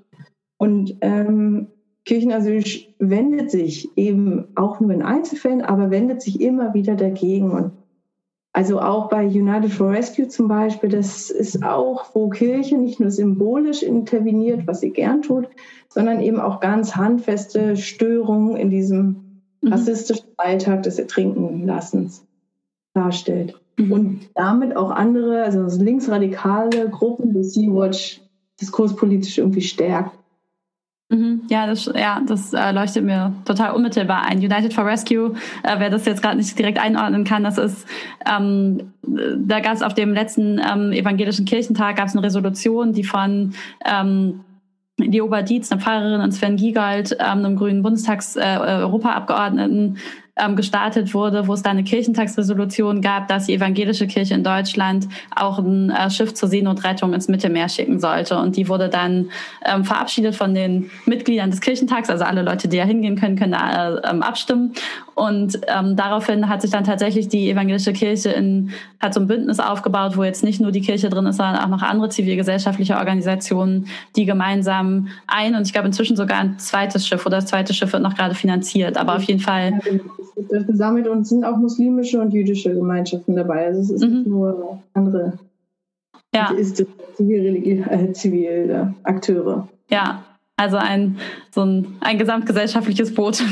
[0.58, 1.68] Und ähm,
[2.04, 2.64] Kirchenasyl
[2.98, 7.50] wendet sich eben auch nur in Einzelfällen, aber wendet sich immer wieder dagegen.
[7.50, 7.72] Und
[8.58, 13.12] also auch bei United for Rescue zum Beispiel, das ist auch, wo Kirche nicht nur
[13.12, 15.46] symbolisch interveniert, was sie gern tut,
[15.88, 19.72] sondern eben auch ganz handfeste Störungen in diesem mhm.
[19.72, 22.26] rassistischen Alltag des Ertrinkenlassens
[22.94, 23.54] darstellt.
[23.76, 23.92] Mhm.
[23.92, 28.22] Und damit auch andere, also linksradikale Gruppen, die Sea-Watch
[28.60, 30.17] diskurspolitisch irgendwie stärkt.
[31.10, 31.42] Mhm.
[31.48, 34.38] Ja, das, ja, das äh, leuchtet mir total unmittelbar ein.
[34.38, 37.88] United for Rescue, äh, wer das jetzt gerade nicht direkt einordnen kann, das ist,
[38.30, 43.04] ähm, da gab es auf dem letzten ähm, evangelischen Kirchentag gab es eine Resolution, die
[43.04, 43.54] von
[43.86, 44.40] ähm,
[44.98, 50.00] Leoba Dietz, eine Pfarrerin, und Sven Giegold, ähm, einem grünen Bundestags-Europaabgeordneten, äh,
[50.38, 55.08] ähm, gestartet wurde, wo es da eine Kirchentagsresolution gab, dass die evangelische Kirche in Deutschland
[55.34, 58.38] auch ein äh, Schiff zur Seenotrettung ins Mittelmeer schicken sollte.
[58.38, 59.30] Und die wurde dann
[59.64, 63.52] ähm, verabschiedet von den Mitgliedern des Kirchentags, also alle Leute, die da hingehen können, können
[63.52, 64.72] da äh, ähm, abstimmen.
[65.14, 68.70] Und ähm, daraufhin hat sich dann tatsächlich die evangelische Kirche in,
[69.00, 71.68] hat so ein Bündnis aufgebaut, wo jetzt nicht nur die Kirche drin ist, sondern auch
[71.68, 77.26] noch andere zivilgesellschaftliche Organisationen, die gemeinsam ein und ich glaube inzwischen sogar ein zweites Schiff
[77.26, 79.80] oder das zweite Schiff wird noch gerade finanziert, aber auf jeden Fall.
[80.50, 83.66] Das gesammelt und es sind auch muslimische und jüdische Gemeinschaften dabei.
[83.66, 84.16] Also es ist mhm.
[84.18, 85.32] nicht nur andere.
[86.34, 86.52] Ja.
[86.52, 86.84] Ist
[87.16, 89.68] zivil, äh, zivil Akteure.
[89.90, 90.24] Ja,
[90.58, 91.18] also ein,
[91.50, 93.42] so ein, ein gesamtgesellschaftliches Boot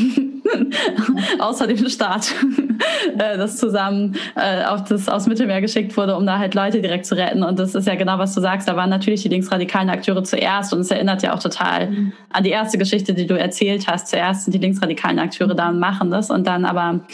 [1.39, 2.35] außer dem Staat,
[3.19, 7.07] äh, das zusammen äh, auf das, aufs Mittelmeer geschickt wurde, um da halt Leute direkt
[7.07, 7.45] zu retten.
[7.45, 8.69] Und das ist ja genau, was du sagst.
[8.69, 12.51] Da waren natürlich die linksradikalen Akteure zuerst und es erinnert ja auch total an die
[12.51, 14.09] erste Geschichte, die du erzählt hast.
[14.09, 17.07] Zuerst sind die linksradikalen Akteure da und machen das und dann aber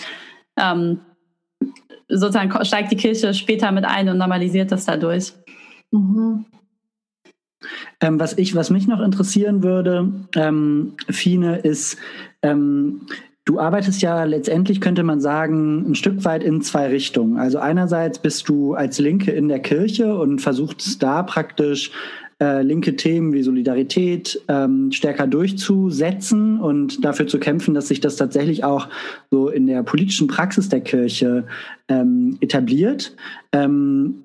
[0.57, 1.01] ähm,
[2.09, 5.33] sozusagen steigt die Kirche später mit ein und normalisiert das dadurch.
[5.91, 6.47] Mhm.
[8.01, 11.97] Ähm, was ich, was mich noch interessieren würde, ähm, Fine, ist,
[12.43, 13.03] ähm,
[13.45, 17.39] du arbeitest ja letztendlich, könnte man sagen, ein Stück weit in zwei Richtungen.
[17.39, 21.91] Also einerseits bist du als Linke in der Kirche und versuchst da praktisch
[22.43, 28.17] äh, linke Themen wie Solidarität ähm, stärker durchzusetzen und dafür zu kämpfen, dass sich das
[28.17, 28.89] tatsächlich auch
[29.31, 31.45] so in der politischen Praxis der Kirche
[31.89, 33.15] ähm, etabliert.
[33.53, 34.25] Ähm,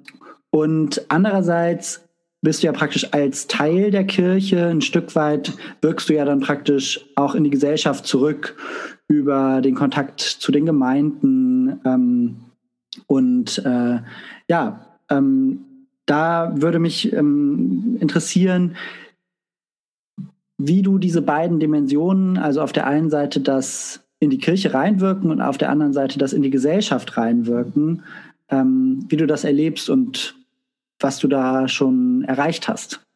[0.49, 2.06] und andererseits
[2.41, 6.39] bist du ja praktisch als Teil der Kirche, ein Stück weit wirkst du ja dann
[6.39, 8.55] praktisch auch in die Gesellschaft zurück
[9.07, 11.79] über den Kontakt zu den Gemeinden.
[11.85, 12.37] Ähm,
[13.07, 13.99] und äh,
[14.49, 15.59] ja, ähm,
[16.05, 18.75] da würde mich ähm, interessieren,
[20.57, 25.29] wie du diese beiden Dimensionen, also auf der einen Seite das in die Kirche reinwirken
[25.29, 28.03] und auf der anderen Seite das in die Gesellschaft reinwirken,
[28.49, 30.36] ähm, wie du das erlebst und
[30.99, 33.07] was du da schon erreicht hast.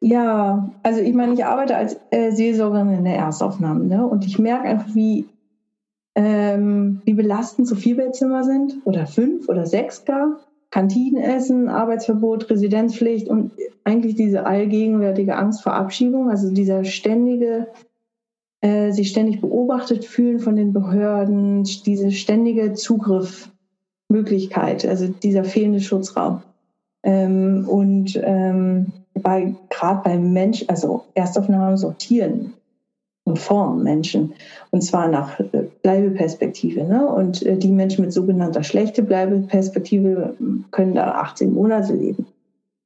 [0.00, 4.04] Ja, also ich meine, ich arbeite als äh, Seelsorgerin in der Erstaufnahme ne?
[4.06, 5.26] und ich merke einfach, wie,
[6.14, 10.40] ähm, wie belastend so Vierbettzimmer sind oder fünf oder sechs gar.
[10.70, 13.52] Kantinenessen, Arbeitsverbot, Residenzpflicht und
[13.84, 17.68] eigentlich diese allgegenwärtige Angst vor Abschiebung, also dieser ständige,
[18.62, 26.42] äh, sich ständig beobachtet fühlen von den Behörden, diese ständige Zugriffmöglichkeit, also dieser fehlende Schutzraum.
[27.02, 32.54] Ähm, und ähm, bei, gerade beim Mensch, also Erstaufnahmen sortieren
[33.24, 34.34] und formen Menschen.
[34.70, 36.84] Und zwar nach äh, Bleibeperspektive.
[36.84, 37.06] Ne?
[37.06, 40.34] Und äh, die Menschen mit sogenannter schlechte Bleibeperspektive
[40.70, 42.26] können da 18 Monate leben.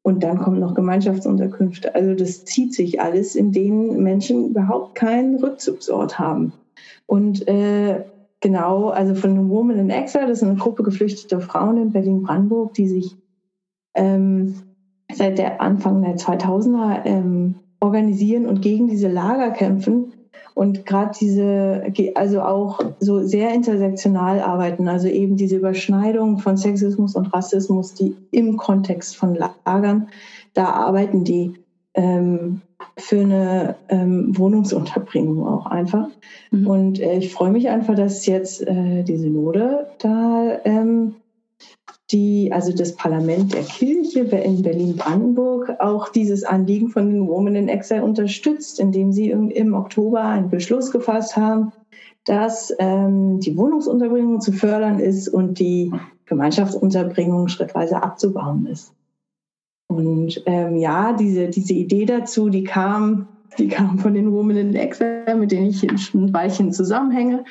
[0.03, 1.95] Und dann kommen noch Gemeinschaftsunterkünfte.
[1.95, 6.53] Also das zieht sich alles, in denen Menschen überhaupt keinen Rückzugsort haben.
[7.07, 8.05] Und äh,
[8.41, 12.87] genau, also von Woman in Exile, das ist eine Gruppe geflüchteter Frauen in Berlin-Brandenburg, die
[12.87, 13.17] sich
[13.97, 14.55] ähm,
[15.13, 20.13] seit der Anfang der 2000er ähm, organisieren und gegen diese Lager kämpfen
[20.55, 21.83] und gerade diese,
[22.15, 28.17] also auch so sehr intersektional arbeiten, also eben diese Überschneidung von Sexismus und Rassismus, die
[28.31, 30.09] im Kontext von Lagern,
[30.55, 31.57] da arbeiten die
[31.93, 32.63] ähm,
[32.97, 36.09] für eine ähm, Wohnungsunterbringung auch einfach.
[36.51, 36.67] Mhm.
[36.67, 41.17] Und äh, ich freue mich einfach, dass jetzt äh, die Synode da ähm,
[42.11, 47.69] die, also das Parlament der Kirche in Berlin-Brandenburg auch dieses Anliegen von den Women in
[47.69, 51.73] Exile unterstützt, indem sie im Oktober einen Beschluss gefasst haben,
[52.25, 55.93] dass ähm, die Wohnungsunterbringung zu fördern ist und die
[56.27, 58.93] Gemeinschaftsunterbringung schrittweise abzubauen ist.
[59.89, 64.75] Und ähm, ja, diese, diese Idee dazu, die kam, die kam von den Women in
[64.75, 67.45] Exile, mit denen ich ein Weilchen zusammenhänge.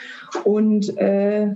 [0.43, 1.55] Und äh,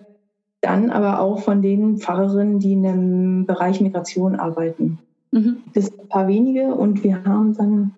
[0.62, 5.00] dann aber auch von den Pfarrerinnen, die in dem Bereich Migration arbeiten.
[5.32, 5.58] Mhm.
[5.74, 7.92] Das sind ein paar wenige und wir haben dann,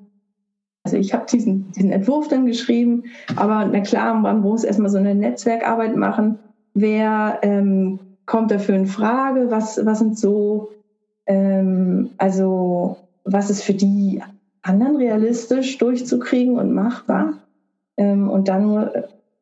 [0.84, 4.98] also ich habe diesen, diesen Entwurf dann geschrieben, aber na klar, man muss erstmal so
[4.98, 6.40] eine Netzwerkarbeit machen.
[6.74, 9.50] Wer ähm, kommt dafür in Frage?
[9.50, 10.70] Was, was sind so,
[11.26, 14.22] ähm, also was ist für die
[14.62, 17.34] anderen realistisch durchzukriegen und machbar?
[17.98, 18.90] Ähm, und dann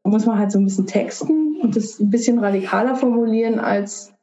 [0.04, 4.14] muss man halt so ein bisschen texten und das ein bisschen radikaler formulieren, als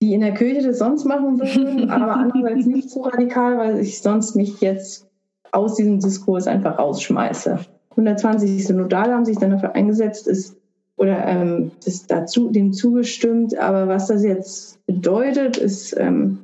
[0.00, 4.00] die in der Kirche das sonst machen würden, aber andererseits nicht so radikal, weil ich
[4.00, 5.06] sonst mich jetzt
[5.52, 7.58] aus diesem Diskurs einfach rausschmeiße.
[7.90, 10.56] 120 Synodale haben sich dann dafür eingesetzt, ist
[10.96, 13.56] oder ähm, ist dazu dem zugestimmt.
[13.56, 16.38] Aber was das jetzt bedeutet, ist, ähm,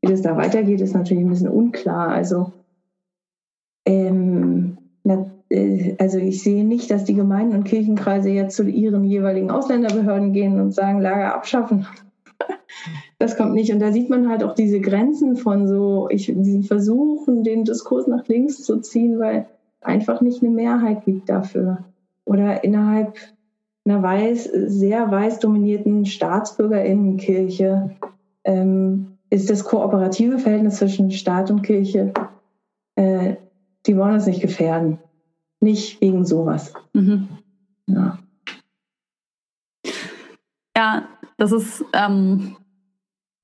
[0.00, 2.08] wie das da weitergeht, ist natürlich ein bisschen unklar.
[2.08, 2.52] Also,
[3.84, 5.24] ähm, na, äh,
[5.98, 10.60] also ich sehe nicht, dass die Gemeinden und Kirchenkreise jetzt zu ihren jeweiligen Ausländerbehörden gehen
[10.60, 11.86] und sagen, Lager abschaffen.
[13.20, 13.72] Das kommt nicht.
[13.72, 18.06] Und da sieht man halt auch diese Grenzen von so, ich, diesen Versuchen, den Diskurs
[18.06, 19.46] nach links zu ziehen, weil
[19.80, 21.78] einfach nicht eine Mehrheit gibt dafür.
[22.24, 23.16] Oder innerhalb
[23.84, 27.90] einer weiß, sehr weiß dominierten Staatsbürgerinnenkirche
[28.44, 32.12] ähm, ist das kooperative Verhältnis zwischen Staat und Kirche,
[32.94, 33.34] äh,
[33.86, 34.98] die wollen uns nicht gefährden.
[35.60, 36.72] Nicht wegen sowas.
[36.92, 37.28] Mhm.
[37.86, 38.18] Ja.
[40.76, 42.56] ja, das ist ähm,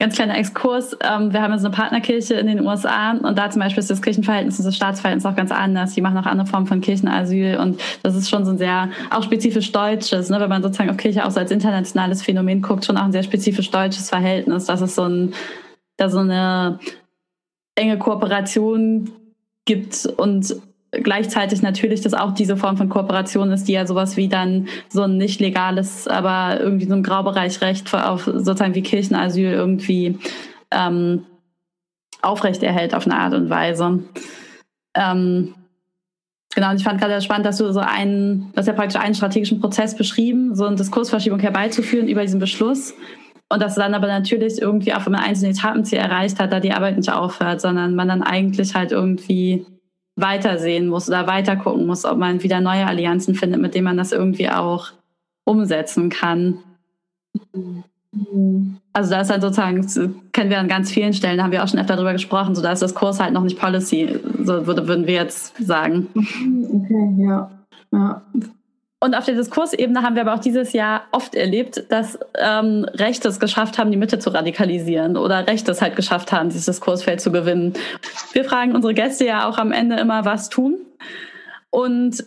[0.00, 0.96] Ganz kleiner Exkurs.
[1.00, 4.03] Ähm, wir haben jetzt eine Partnerkirche in den USA und da zum Beispiel ist das
[4.03, 5.94] Kirchenverhältnis und das Staatsverhältnis auch ganz anders.
[5.94, 9.22] Die machen auch andere Formen von Kirchenasyl und das ist schon so ein sehr, auch
[9.22, 10.40] spezifisch deutsches, ne?
[10.40, 13.22] wenn man sozusagen auf Kirche auch so als internationales Phänomen guckt, schon auch ein sehr
[13.22, 14.66] spezifisch deutsches Verhältnis.
[14.66, 15.33] Das ist so ein,
[15.96, 16.81] da so eine
[17.77, 19.11] enge Kooperation
[19.64, 20.57] gibt und
[21.03, 25.03] gleichzeitig natürlich, dass auch diese Form von Kooperation ist, die ja sowas wie dann so
[25.03, 30.19] ein nicht legales, aber irgendwie so ein Graubereichrecht auf sozusagen wie Kirchenasyl irgendwie
[30.71, 31.25] ähm,
[32.23, 34.01] aufrechterhält auf eine Art und Weise.
[34.95, 35.55] Ähm,
[36.55, 39.61] genau, und ich fand gerade spannend, dass du so einen, dass ja praktisch einen strategischen
[39.61, 42.95] Prozess beschrieben, so eine Diskursverschiebung herbeizuführen über diesen Beschluss.
[43.51, 46.73] Und dass dann aber natürlich irgendwie auch, wenn man einzelne Etappenziel erreicht hat, da die
[46.73, 49.67] Arbeit nicht aufhört, sondern man dann eigentlich halt irgendwie
[50.16, 53.96] weitersehen muss oder weiter gucken muss, ob man wieder neue Allianzen findet, mit denen man
[53.96, 54.88] das irgendwie auch
[55.44, 56.59] umsetzen kann.
[58.92, 59.98] Also da ist halt sozusagen, das
[60.33, 62.62] kennen wir an ganz vielen Stellen, da haben wir auch schon öfter darüber gesprochen, so
[62.62, 66.09] da ist das Kurs halt noch nicht Policy, so würde, würden wir jetzt sagen.
[66.14, 67.50] Okay, ja.
[67.90, 68.22] ja.
[69.05, 73.29] Und auf der Diskursebene haben wir aber auch dieses Jahr oft erlebt, dass ähm, Rechte
[73.29, 77.21] es geschafft haben, die Mitte zu radikalisieren oder Rechte es halt geschafft haben, dieses Diskursfeld
[77.21, 77.75] zu gewinnen.
[78.33, 80.79] Wir fragen unsere Gäste ja auch am Ende immer, was tun.
[81.69, 82.25] Und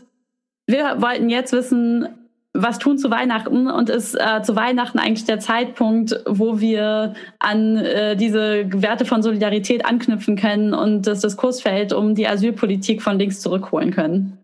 [0.67, 2.09] wir wollten jetzt wissen,
[2.53, 7.77] was tun zu Weihnachten und ist äh, zu Weihnachten eigentlich der Zeitpunkt, wo wir an
[7.77, 13.41] äh, diese Werte von Solidarität anknüpfen können und das Diskursfeld um die Asylpolitik von links
[13.41, 14.37] zurückholen können.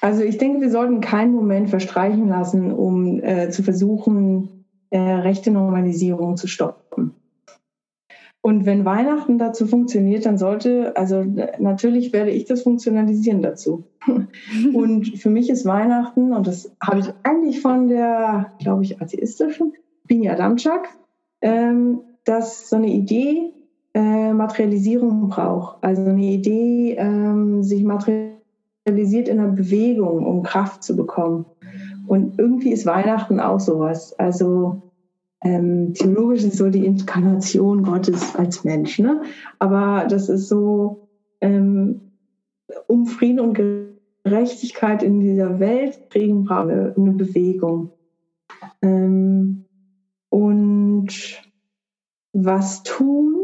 [0.00, 5.50] Also ich denke, wir sollten keinen Moment verstreichen lassen, um äh, zu versuchen, äh, rechte
[5.50, 7.14] Normalisierung zu stoppen.
[8.42, 11.22] Und wenn Weihnachten dazu funktioniert, dann sollte, also
[11.58, 13.84] natürlich werde ich das funktionalisieren dazu.
[14.74, 19.74] und für mich ist Weihnachten, und das habe ich eigentlich von der, glaube ich, atheistischen
[20.06, 20.88] Binja Damczak,
[21.42, 23.52] ähm, dass so eine Idee
[23.92, 25.76] äh, Materialisierung braucht.
[25.82, 28.29] Also eine Idee, ähm, sich materialisieren
[28.86, 31.46] realisiert in einer Bewegung, um Kraft zu bekommen.
[32.06, 34.18] Und irgendwie ist Weihnachten auch sowas.
[34.18, 34.82] Also
[35.42, 39.22] ähm, theologisch ist so die Inkarnation Gottes als Mensch, ne?
[39.58, 41.08] Aber das ist so
[41.40, 42.12] ähm,
[42.86, 43.58] um Frieden und
[44.24, 47.92] Gerechtigkeit in dieser Welt kriegen braucht eine, eine Bewegung.
[48.82, 49.64] Ähm,
[50.28, 51.42] und
[52.32, 53.39] was tun?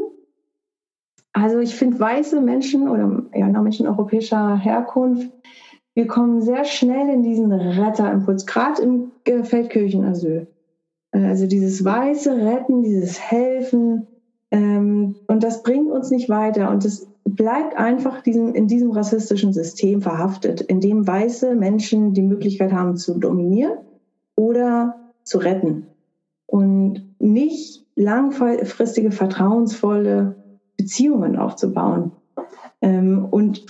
[1.36, 5.30] Also ich finde weiße Menschen oder ja, Menschen europäischer Herkunft,
[5.92, 9.12] wir kommen sehr schnell in diesen Retterimpuls, gerade im
[9.44, 10.46] Feldkirchenasyl.
[11.12, 14.06] Äh, also dieses weiße Retten, dieses Helfen,
[14.50, 16.70] ähm, und das bringt uns nicht weiter.
[16.70, 22.22] Und es bleibt einfach diesen, in diesem rassistischen System verhaftet, in dem weiße Menschen die
[22.22, 23.76] Möglichkeit haben zu dominieren
[24.36, 25.86] oder zu retten.
[26.46, 30.35] Und nicht langfristige, vertrauensvolle
[30.76, 32.12] Beziehungen aufzubauen.
[32.80, 33.66] Ähm, und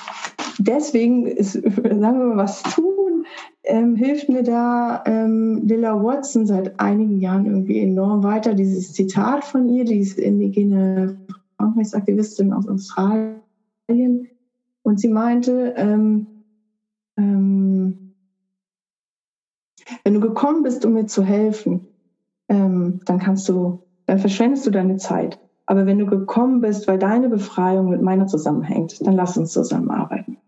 [0.59, 3.27] deswegen ist, sagen wir mal, was tun,
[3.65, 8.55] ähm, hilft mir da ähm, Lilla Watson seit einigen Jahren irgendwie enorm weiter.
[8.55, 11.19] Dieses Zitat von ihr, die ist indigene
[11.57, 13.41] Frauenrechtsaktivistin aus Australien.
[14.83, 16.27] Und sie meinte, ähm,
[17.17, 18.13] ähm,
[20.05, 21.89] wenn du gekommen bist, um mir zu helfen,
[22.49, 25.39] ähm, dann kannst du, dann verschwendest du deine Zeit.
[25.67, 30.39] Aber wenn du gekommen bist, weil deine Befreiung mit meiner zusammenhängt, dann lass uns zusammenarbeiten.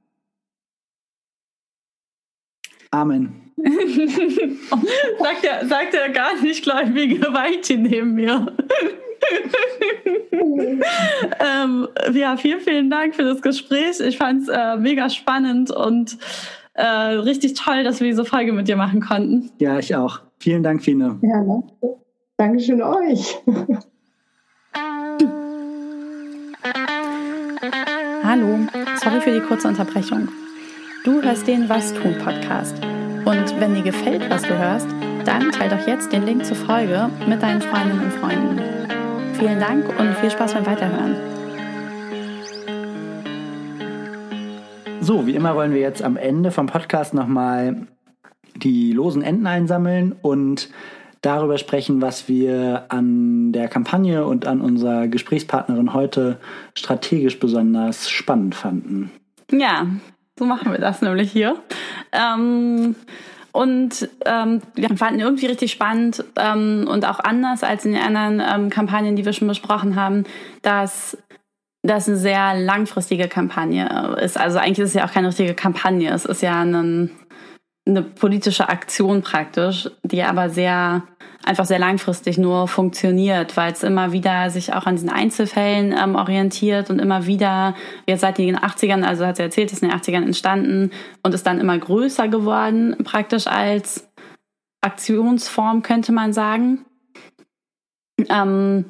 [2.90, 3.52] Amen.
[5.19, 8.46] sagt, der, sagt der gar nicht gläubige Weitchen neben mir.
[11.40, 14.00] ähm, ja, vielen, vielen Dank für das Gespräch.
[14.00, 16.16] Ich fand es äh, mega spannend und
[16.75, 19.50] äh, richtig toll, dass wir diese Folge mit dir machen konnten.
[19.58, 20.21] Ja, ich auch.
[20.38, 21.19] Vielen Dank, Fine.
[21.23, 21.64] Ja, ne?
[22.37, 23.37] Dankeschön euch.
[28.25, 28.58] Hallo,
[29.02, 30.29] sorry für die kurze Unterbrechung.
[31.04, 32.77] Du hörst den Was tun Podcast.
[33.25, 34.88] Und wenn dir gefällt, was du hörst,
[35.25, 38.60] dann teile doch jetzt den Link zur Folge mit deinen Freundinnen und Freunden.
[39.35, 41.16] Vielen Dank und viel Spaß beim Weiterhören.
[45.00, 47.87] So, wie immer wollen wir jetzt am Ende vom Podcast nochmal
[48.56, 50.69] die losen Enden einsammeln und
[51.23, 56.38] darüber sprechen, was wir an der Kampagne und an unserer Gesprächspartnerin heute
[56.75, 59.10] strategisch besonders spannend fanden.
[59.50, 59.87] Ja,
[60.38, 61.56] so machen wir das nämlich hier.
[62.12, 62.94] Ähm,
[63.52, 68.40] und ähm, wir fanden irgendwie richtig spannend ähm, und auch anders als in den anderen
[68.40, 70.25] ähm, Kampagnen, die wir schon besprochen haben,
[70.62, 71.19] dass
[71.83, 74.38] das eine sehr langfristige Kampagne ist.
[74.38, 76.12] Also eigentlich ist es ja auch keine richtige Kampagne.
[76.12, 77.10] Es ist ja ein
[77.88, 81.02] eine politische Aktion praktisch, die aber sehr
[81.44, 86.14] einfach sehr langfristig nur funktioniert, weil es immer wieder sich auch an diesen Einzelfällen ähm,
[86.14, 87.74] orientiert und immer wieder,
[88.06, 90.90] jetzt seit den 80ern, also hat sie erzählt, ist in den 80ern entstanden
[91.22, 94.06] und ist dann immer größer geworden, praktisch als
[94.82, 96.84] Aktionsform, könnte man sagen.
[98.28, 98.84] Ähm,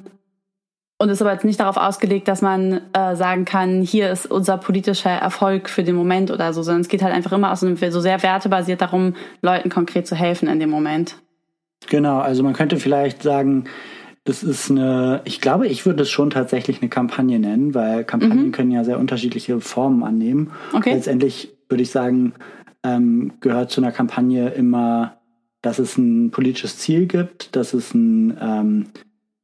[0.99, 4.59] und ist aber jetzt nicht darauf ausgelegt, dass man äh, sagen kann, hier ist unser
[4.59, 7.77] politischer Erfolg für den Moment oder so, sondern es geht halt einfach immer aus einem
[7.77, 11.17] so sehr wertebasiert darum, Leuten konkret zu helfen in dem Moment.
[11.89, 13.65] Genau, also man könnte vielleicht sagen,
[14.25, 18.49] das ist eine, ich glaube, ich würde es schon tatsächlich eine Kampagne nennen, weil Kampagnen
[18.49, 18.53] mhm.
[18.53, 20.51] können ja sehr unterschiedliche Formen annehmen.
[20.73, 20.93] Okay.
[20.93, 22.35] Letztendlich würde ich sagen,
[22.83, 25.19] ähm, gehört zu einer Kampagne immer,
[25.63, 28.87] dass es ein politisches Ziel gibt, dass es ein ähm,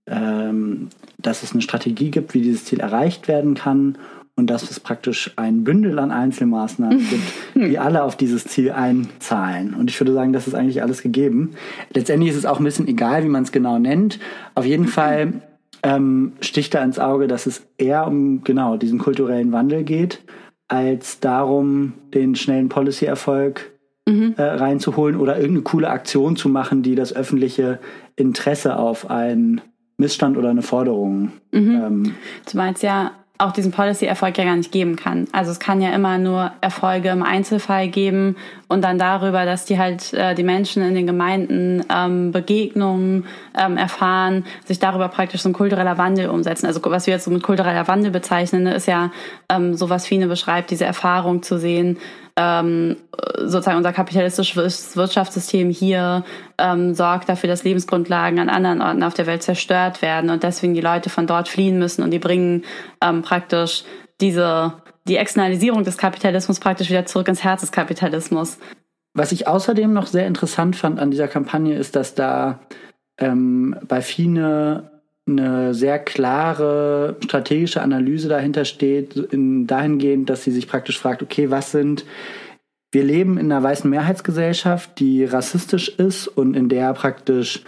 [0.07, 0.89] ähm,
[1.19, 3.97] dass es eine Strategie gibt, wie dieses Ziel erreicht werden kann
[4.37, 9.75] und dass es praktisch ein Bündel an Einzelmaßnahmen gibt, die alle auf dieses Ziel einzahlen.
[9.75, 11.53] Und ich würde sagen, das ist eigentlich alles gegeben.
[11.93, 14.19] Letztendlich ist es auch ein bisschen egal, wie man es genau nennt.
[14.55, 15.35] Auf jeden Fall
[15.83, 20.23] ähm, sticht da ins Auge, dass es eher um genau diesen kulturellen Wandel geht,
[20.67, 23.71] als darum, den schnellen Policy-Erfolg
[24.09, 24.35] mhm.
[24.37, 27.79] äh, reinzuholen oder irgendeine coole Aktion zu machen, die das öffentliche
[28.17, 29.61] Interesse auf ein
[29.97, 31.33] Missstand oder eine Forderung.
[31.53, 31.83] Mhm.
[31.85, 32.15] Ähm,
[32.45, 35.27] Zumal es ja auch diesen Policy-Erfolg ja gar nicht geben kann.
[35.33, 38.37] Also es kann ja immer nur Erfolge im Einzelfall geben
[38.69, 43.27] und dann darüber, dass die halt äh, die Menschen in den Gemeinden ähm, Begegnungen
[43.59, 46.67] ähm, erfahren, sich darüber praktisch so ein kultureller Wandel umsetzen.
[46.67, 49.11] Also was wir jetzt so mit kultureller Wandel bezeichnen, ist ja
[49.49, 51.99] ähm, so was Fine beschreibt, diese Erfahrung zu sehen,
[52.37, 52.97] ähm,
[53.39, 56.25] sozusagen unser kapitalistisches Wirtschaftssystem hier
[56.59, 60.75] ähm, sorgt dafür, dass Lebensgrundlagen an anderen Orten auf der Welt zerstört werden und deswegen
[60.75, 62.65] die Leute von dort fliehen müssen und die bringen
[63.03, 63.85] ähm, praktisch
[64.21, 64.75] diese
[65.07, 68.59] die Externalisierung des Kapitalismus praktisch wieder zurück ins Herz des Kapitalismus.
[69.13, 72.61] Was ich außerdem noch sehr interessant fand an dieser Kampagne ist, dass da
[73.19, 74.91] ähm, bei Fine
[75.27, 81.51] eine sehr klare strategische Analyse dahinter steht, in, dahingehend, dass sie sich praktisch fragt, okay,
[81.51, 82.05] was sind,
[82.95, 87.65] wir leben in einer weißen Mehrheitsgesellschaft, die rassistisch ist und in der praktisch,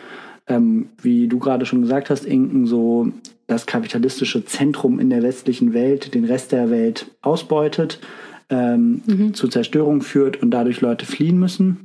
[0.47, 3.09] ähm, wie du gerade schon gesagt hast, Inken, so
[3.47, 8.01] das kapitalistische Zentrum in der westlichen Welt den Rest der Welt ausbeutet,
[8.49, 9.35] ähm, mhm.
[9.35, 11.81] zu Zerstörung führt und dadurch Leute fliehen müssen.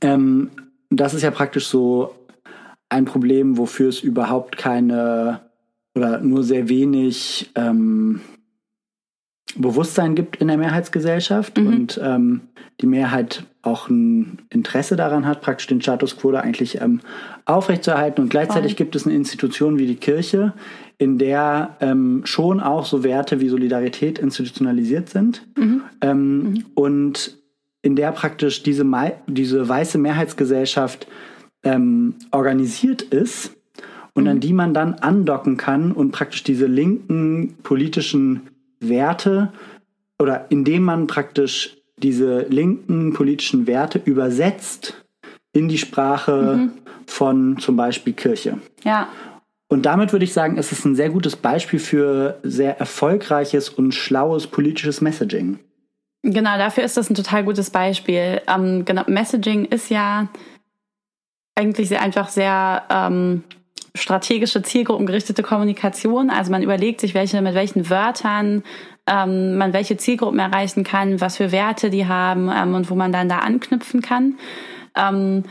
[0.00, 0.50] Ähm,
[0.90, 2.14] das ist ja praktisch so
[2.88, 5.40] ein Problem, wofür es überhaupt keine
[5.94, 8.20] oder nur sehr wenig ähm,
[9.56, 11.66] Bewusstsein gibt in der Mehrheitsgesellschaft mhm.
[11.66, 12.40] und ähm,
[12.80, 17.00] die Mehrheit auch ein Interesse daran hat, praktisch den Status quo da eigentlich ähm,
[17.44, 18.22] aufrechtzuerhalten.
[18.22, 18.76] Und gleichzeitig Voll.
[18.76, 20.54] gibt es eine Institution wie die Kirche,
[20.98, 25.82] in der ähm, schon auch so Werte wie Solidarität institutionalisiert sind mhm.
[26.00, 26.64] Ähm, mhm.
[26.74, 27.38] und
[27.82, 28.84] in der praktisch diese,
[29.26, 31.06] diese weiße Mehrheitsgesellschaft
[31.62, 33.56] ähm, organisiert ist
[34.14, 34.30] und mhm.
[34.30, 38.49] an die man dann andocken kann und praktisch diese linken politischen
[38.80, 39.52] Werte
[40.18, 45.04] oder indem man praktisch diese linken politischen Werte übersetzt
[45.52, 46.72] in die Sprache mhm.
[47.06, 48.58] von zum Beispiel Kirche.
[48.84, 49.08] Ja.
[49.68, 53.92] Und damit würde ich sagen, ist es ein sehr gutes Beispiel für sehr erfolgreiches und
[53.94, 55.60] schlaues politisches Messaging.
[56.22, 58.42] Genau, dafür ist das ein total gutes Beispiel.
[58.46, 60.28] Ähm, genau, Messaging ist ja
[61.54, 63.44] eigentlich sehr einfach sehr ähm,
[63.94, 66.30] strategische, zielgruppengerichtete Kommunikation.
[66.30, 68.62] Also man überlegt sich, welche, mit welchen Wörtern
[69.06, 73.12] ähm, man welche Zielgruppen erreichen kann, was für Werte die haben ähm, und wo man
[73.12, 74.38] dann da anknüpfen kann.
[74.96, 75.44] Ähm,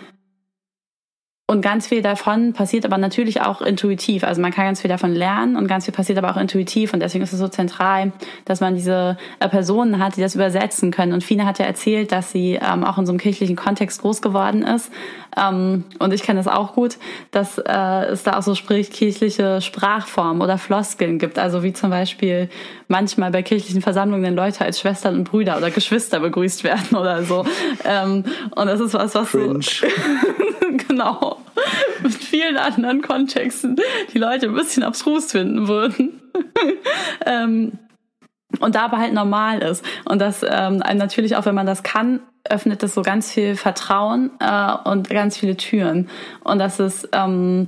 [1.50, 4.24] und ganz viel davon passiert aber natürlich auch intuitiv.
[4.24, 6.94] Also man kann ganz viel davon lernen und ganz viel passiert aber auch intuitiv.
[6.94, 8.12] Und deswegen ist es so zentral,
[8.46, 11.12] dass man diese äh, Personen hat, die das übersetzen können.
[11.12, 14.22] Und Fine hat ja erzählt, dass sie ähm, auch in so einem kirchlichen Kontext groß
[14.22, 14.92] geworden ist.
[15.36, 17.00] Ähm, und ich kenne das auch gut,
[17.32, 21.40] dass äh, es da auch so sprich kirchliche Sprachformen oder Floskeln gibt.
[21.40, 22.50] Also wie zum Beispiel
[22.88, 27.44] manchmal bei kirchlichen Versammlungen Leute als Schwestern und Brüder oder Geschwister begrüßt werden oder so.
[27.86, 29.64] Ähm, und das ist was, was Cringe.
[29.64, 29.88] so
[30.88, 31.39] genau
[32.04, 33.78] mit vielen anderen Kontexten
[34.14, 36.22] die Leute ein bisschen abstrus finden würden.
[37.26, 37.80] ähm,
[38.60, 39.86] und dabei halt normal ist.
[40.06, 42.20] Und das ähm, natürlich auch, wenn man das kann,
[42.50, 46.10] öffnet das so ganz viel Vertrauen äh, und ganz viele Türen.
[46.44, 47.68] Und das ist ähm,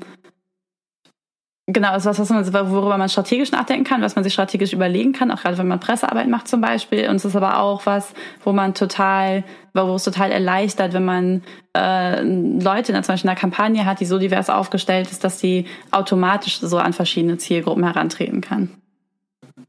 [1.73, 5.13] Genau, ist was, was man, worüber man strategisch nachdenken kann, was man sich strategisch überlegen
[5.13, 7.07] kann, auch gerade wenn man Pressearbeit macht zum Beispiel.
[7.07, 8.13] Und es ist aber auch was,
[8.43, 9.43] wo man total,
[9.73, 11.43] wo es total erleichtert, wenn man
[11.77, 15.39] äh, Leute in, zum Beispiel in einer Kampagne hat, die so divers aufgestellt ist, dass
[15.39, 18.69] sie automatisch so an verschiedene Zielgruppen herantreten kann.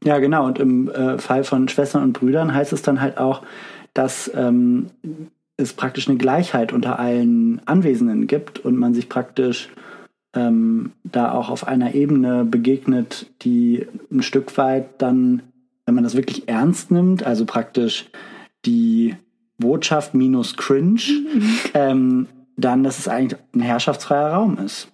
[0.03, 0.45] Ja, genau.
[0.45, 3.43] Und im äh, Fall von Schwestern und Brüdern heißt es dann halt auch,
[3.93, 4.89] dass ähm,
[5.57, 9.69] es praktisch eine Gleichheit unter allen Anwesenden gibt und man sich praktisch
[10.35, 15.43] ähm, da auch auf einer Ebene begegnet, die ein Stück weit dann,
[15.85, 18.09] wenn man das wirklich ernst nimmt, also praktisch
[18.65, 19.15] die
[19.57, 21.01] Botschaft minus Cringe,
[21.73, 22.27] ähm,
[22.57, 24.89] dann, dass es eigentlich ein herrschaftsfreier Raum ist.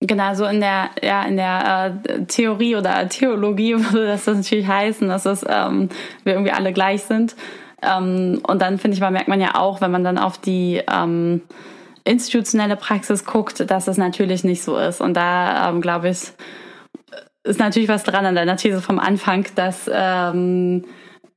[0.00, 5.08] Genau, so in der, ja, in der äh, Theorie oder Theologie würde das natürlich heißen,
[5.08, 5.88] dass es, ähm,
[6.24, 7.36] wir irgendwie alle gleich sind.
[7.82, 10.82] Ähm, und dann finde ich, man merkt man ja auch, wenn man dann auf die
[10.90, 11.42] ähm,
[12.04, 15.00] institutionelle Praxis guckt, dass es natürlich nicht so ist.
[15.00, 16.32] Und da ähm, glaube ich,
[17.44, 20.84] ist natürlich was dran an deiner These vom Anfang, dass ähm,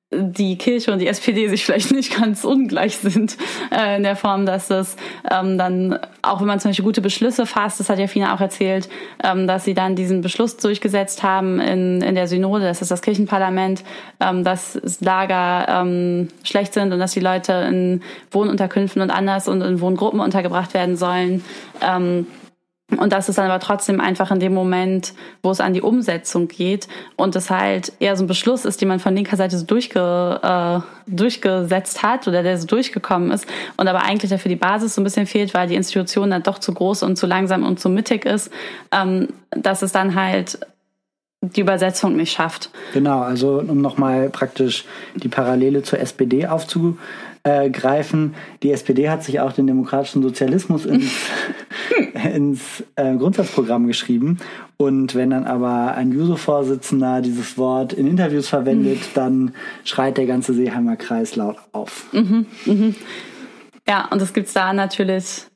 [0.09, 3.37] die Kirche und die SPD sich vielleicht nicht ganz ungleich sind
[3.71, 4.95] äh, in der Form, dass es
[5.29, 8.39] ähm, dann, auch wenn man zum Beispiel gute Beschlüsse fasst, das hat ja Fina auch
[8.39, 8.87] erzählt,
[9.21, 13.01] ähm, dass sie dann diesen Beschluss durchgesetzt haben in, in der Synode, das ist das
[13.01, 13.83] Kirchenparlament,
[14.21, 18.01] ähm, dass Lager ähm, schlecht sind und dass die Leute in
[18.31, 21.43] Wohnunterkünften und anders und in Wohngruppen untergebracht werden sollen.
[21.81, 22.27] Ähm,
[22.95, 25.13] und das ist dann aber trotzdem einfach in dem Moment,
[25.43, 28.87] wo es an die Umsetzung geht und es halt eher so ein Beschluss ist, den
[28.87, 33.89] man von linker Seite so durchge, äh, durchgesetzt hat oder der so durchgekommen ist und
[33.89, 36.73] aber eigentlich dafür die Basis so ein bisschen fehlt, weil die Institution dann doch zu
[36.73, 38.51] groß und zu langsam und zu mittig ist,
[38.93, 40.57] ähm, dass es dann halt
[41.41, 42.69] die Übersetzung nicht schafft.
[42.93, 44.85] Genau, also um nochmal praktisch
[45.15, 46.97] die Parallele zur SPD aufzu
[47.43, 48.35] äh, greifen.
[48.63, 51.11] Die SPD hat sich auch den demokratischen Sozialismus ins,
[52.25, 54.37] ins äh, Grundsatzprogramm geschrieben.
[54.77, 59.13] Und wenn dann aber ein Juso-Vorsitzender dieses Wort in Interviews verwendet, mhm.
[59.13, 62.05] dann schreit der ganze Seeheimer Kreis laut auf.
[62.13, 62.95] Mhm, mhm.
[63.87, 65.47] Ja, und das gibt es da natürlich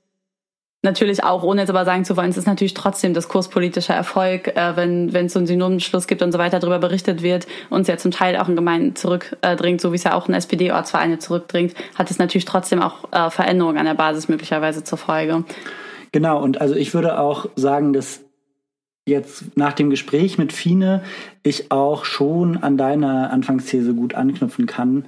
[0.84, 4.76] Natürlich auch, ohne jetzt aber sagen zu wollen, es ist natürlich trotzdem diskurspolitischer Erfolg, äh,
[4.76, 7.88] wenn wenn es so einen Synodenschluss gibt und so weiter darüber berichtet wird und es
[7.88, 11.76] ja zum Teil auch in Gemeinden zurückdringt, so wie es ja auch in SPD-Ortsvereine zurückdringt,
[11.94, 15.44] hat es natürlich trotzdem auch äh, Veränderungen an der Basis möglicherweise zur Folge.
[16.12, 18.22] Genau, und also ich würde auch sagen, dass
[19.06, 21.04] jetzt nach dem Gespräch mit Fine
[21.44, 25.06] ich auch schon an deine Anfangsthese gut anknüpfen kann,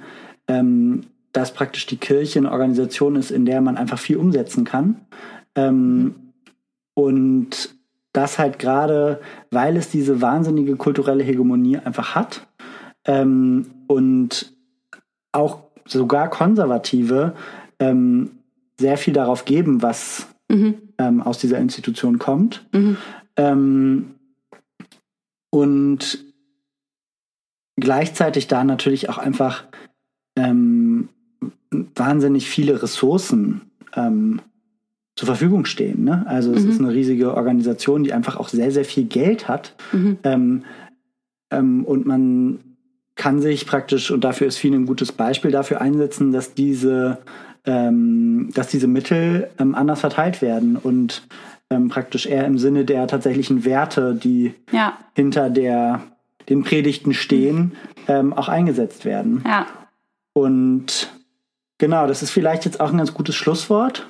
[0.48, 1.02] ähm,
[1.32, 5.00] dass praktisch die Kirche eine Organisation ist, in der man einfach viel umsetzen kann
[5.54, 6.14] ähm,
[6.94, 7.74] und
[8.12, 12.46] das halt gerade, weil es diese wahnsinnige kulturelle Hegemonie einfach hat
[13.04, 14.54] ähm, und
[15.32, 17.34] auch sogar Konservative
[17.80, 18.30] ähm,
[18.78, 20.74] sehr viel darauf geben, was mhm.
[20.98, 22.66] Ähm, aus dieser Institution kommt.
[22.72, 22.96] Mhm.
[23.36, 24.14] Ähm,
[25.50, 26.24] und
[27.76, 29.64] gleichzeitig da natürlich auch einfach
[30.36, 31.08] ähm,
[31.70, 34.40] wahnsinnig viele Ressourcen ähm,
[35.16, 36.04] zur Verfügung stehen.
[36.04, 36.24] Ne?
[36.26, 36.70] Also es mhm.
[36.70, 39.76] ist eine riesige Organisation, die einfach auch sehr, sehr viel Geld hat.
[39.92, 40.18] Mhm.
[40.24, 40.64] Ähm,
[41.50, 42.58] ähm, und man
[43.14, 47.18] kann sich praktisch, und dafür ist viel ein gutes Beispiel, dafür einsetzen, dass diese,
[47.66, 51.22] ähm, dass diese Mittel ähm, anders verteilt werden und
[51.70, 54.98] ähm, praktisch eher im Sinne der tatsächlichen Werte, die ja.
[55.14, 56.02] hinter der,
[56.48, 57.72] den Predigten stehen,
[58.06, 58.32] mhm.
[58.34, 59.42] auch eingesetzt werden.
[59.46, 59.66] Ja.
[60.34, 61.10] Und
[61.78, 64.06] genau, das ist vielleicht jetzt auch ein ganz gutes Schlusswort.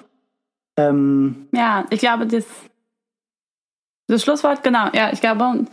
[0.77, 2.45] Ähm, ja, ich glaube, das,
[4.09, 5.67] das Schlusswort, genau, ja, ich glaube,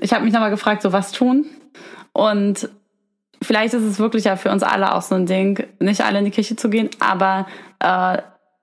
[0.00, 1.46] ich habe mich nochmal gefragt, so was tun.
[2.12, 2.70] Und
[3.46, 6.24] vielleicht ist es wirklich ja für uns alle auch so ein Ding, nicht alle in
[6.24, 7.46] die Kirche zu gehen, aber
[7.80, 8.18] äh,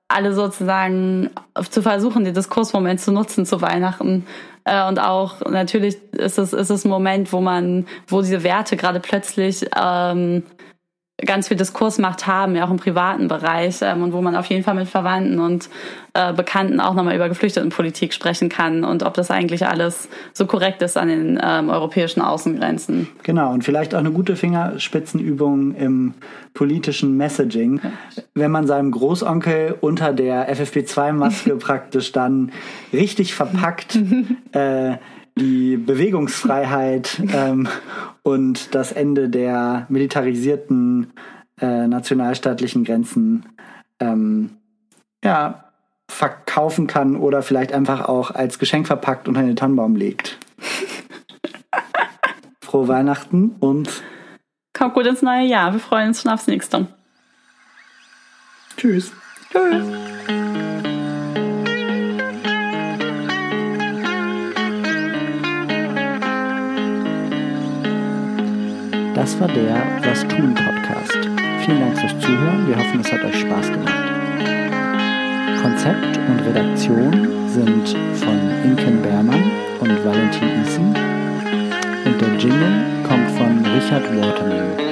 [0.07, 1.31] alle sozusagen
[1.69, 4.27] zu versuchen, den Diskursmoment zu nutzen zu Weihnachten.
[4.65, 8.77] Äh, und auch natürlich ist es, ist es ein Moment, wo man, wo diese Werte
[8.77, 10.43] gerade plötzlich ähm,
[11.25, 14.63] ganz viel Diskursmacht haben, ja auch im privaten Bereich ähm, und wo man auf jeden
[14.63, 15.69] Fall mit Verwandten und
[16.13, 20.81] äh, Bekannten auch nochmal über Geflüchtetenpolitik sprechen kann und ob das eigentlich alles so korrekt
[20.81, 23.07] ist an den ähm, europäischen Außengrenzen.
[23.23, 26.13] Genau, und vielleicht auch eine gute Fingerspitzenübung im
[26.53, 27.81] politischen Messaging,
[28.33, 32.51] wenn man seinem Großonkel unter der FFP2-Maske praktisch dann
[32.91, 33.97] richtig verpackt
[34.51, 34.97] äh,
[35.35, 37.67] die Bewegungsfreiheit ähm,
[38.23, 41.13] und das Ende der militarisierten
[41.61, 43.45] äh, nationalstaatlichen Grenzen
[43.99, 44.57] ähm,
[45.23, 45.65] ja,
[46.09, 50.37] verkaufen kann oder vielleicht einfach auch als Geschenk verpackt unter den Tannenbaum legt.
[52.63, 54.03] Frohe Weihnachten und
[54.73, 55.73] kommt gut ins neue Jahr.
[55.73, 56.87] Wir freuen uns schon aufs nächste.
[58.77, 59.11] Tschüss.
[59.51, 59.85] Tschüss.
[69.23, 71.29] Das war der Was tun Podcast.
[71.63, 72.67] Vielen Dank fürs Zuhören.
[72.67, 74.03] Wir hoffen, es hat euch Spaß gemacht.
[75.61, 79.49] Konzept und Redaktion sind von Inken Bermann
[79.79, 80.87] und Valentin Isen
[82.03, 84.82] und der Jingle kommt von Richard Waterman.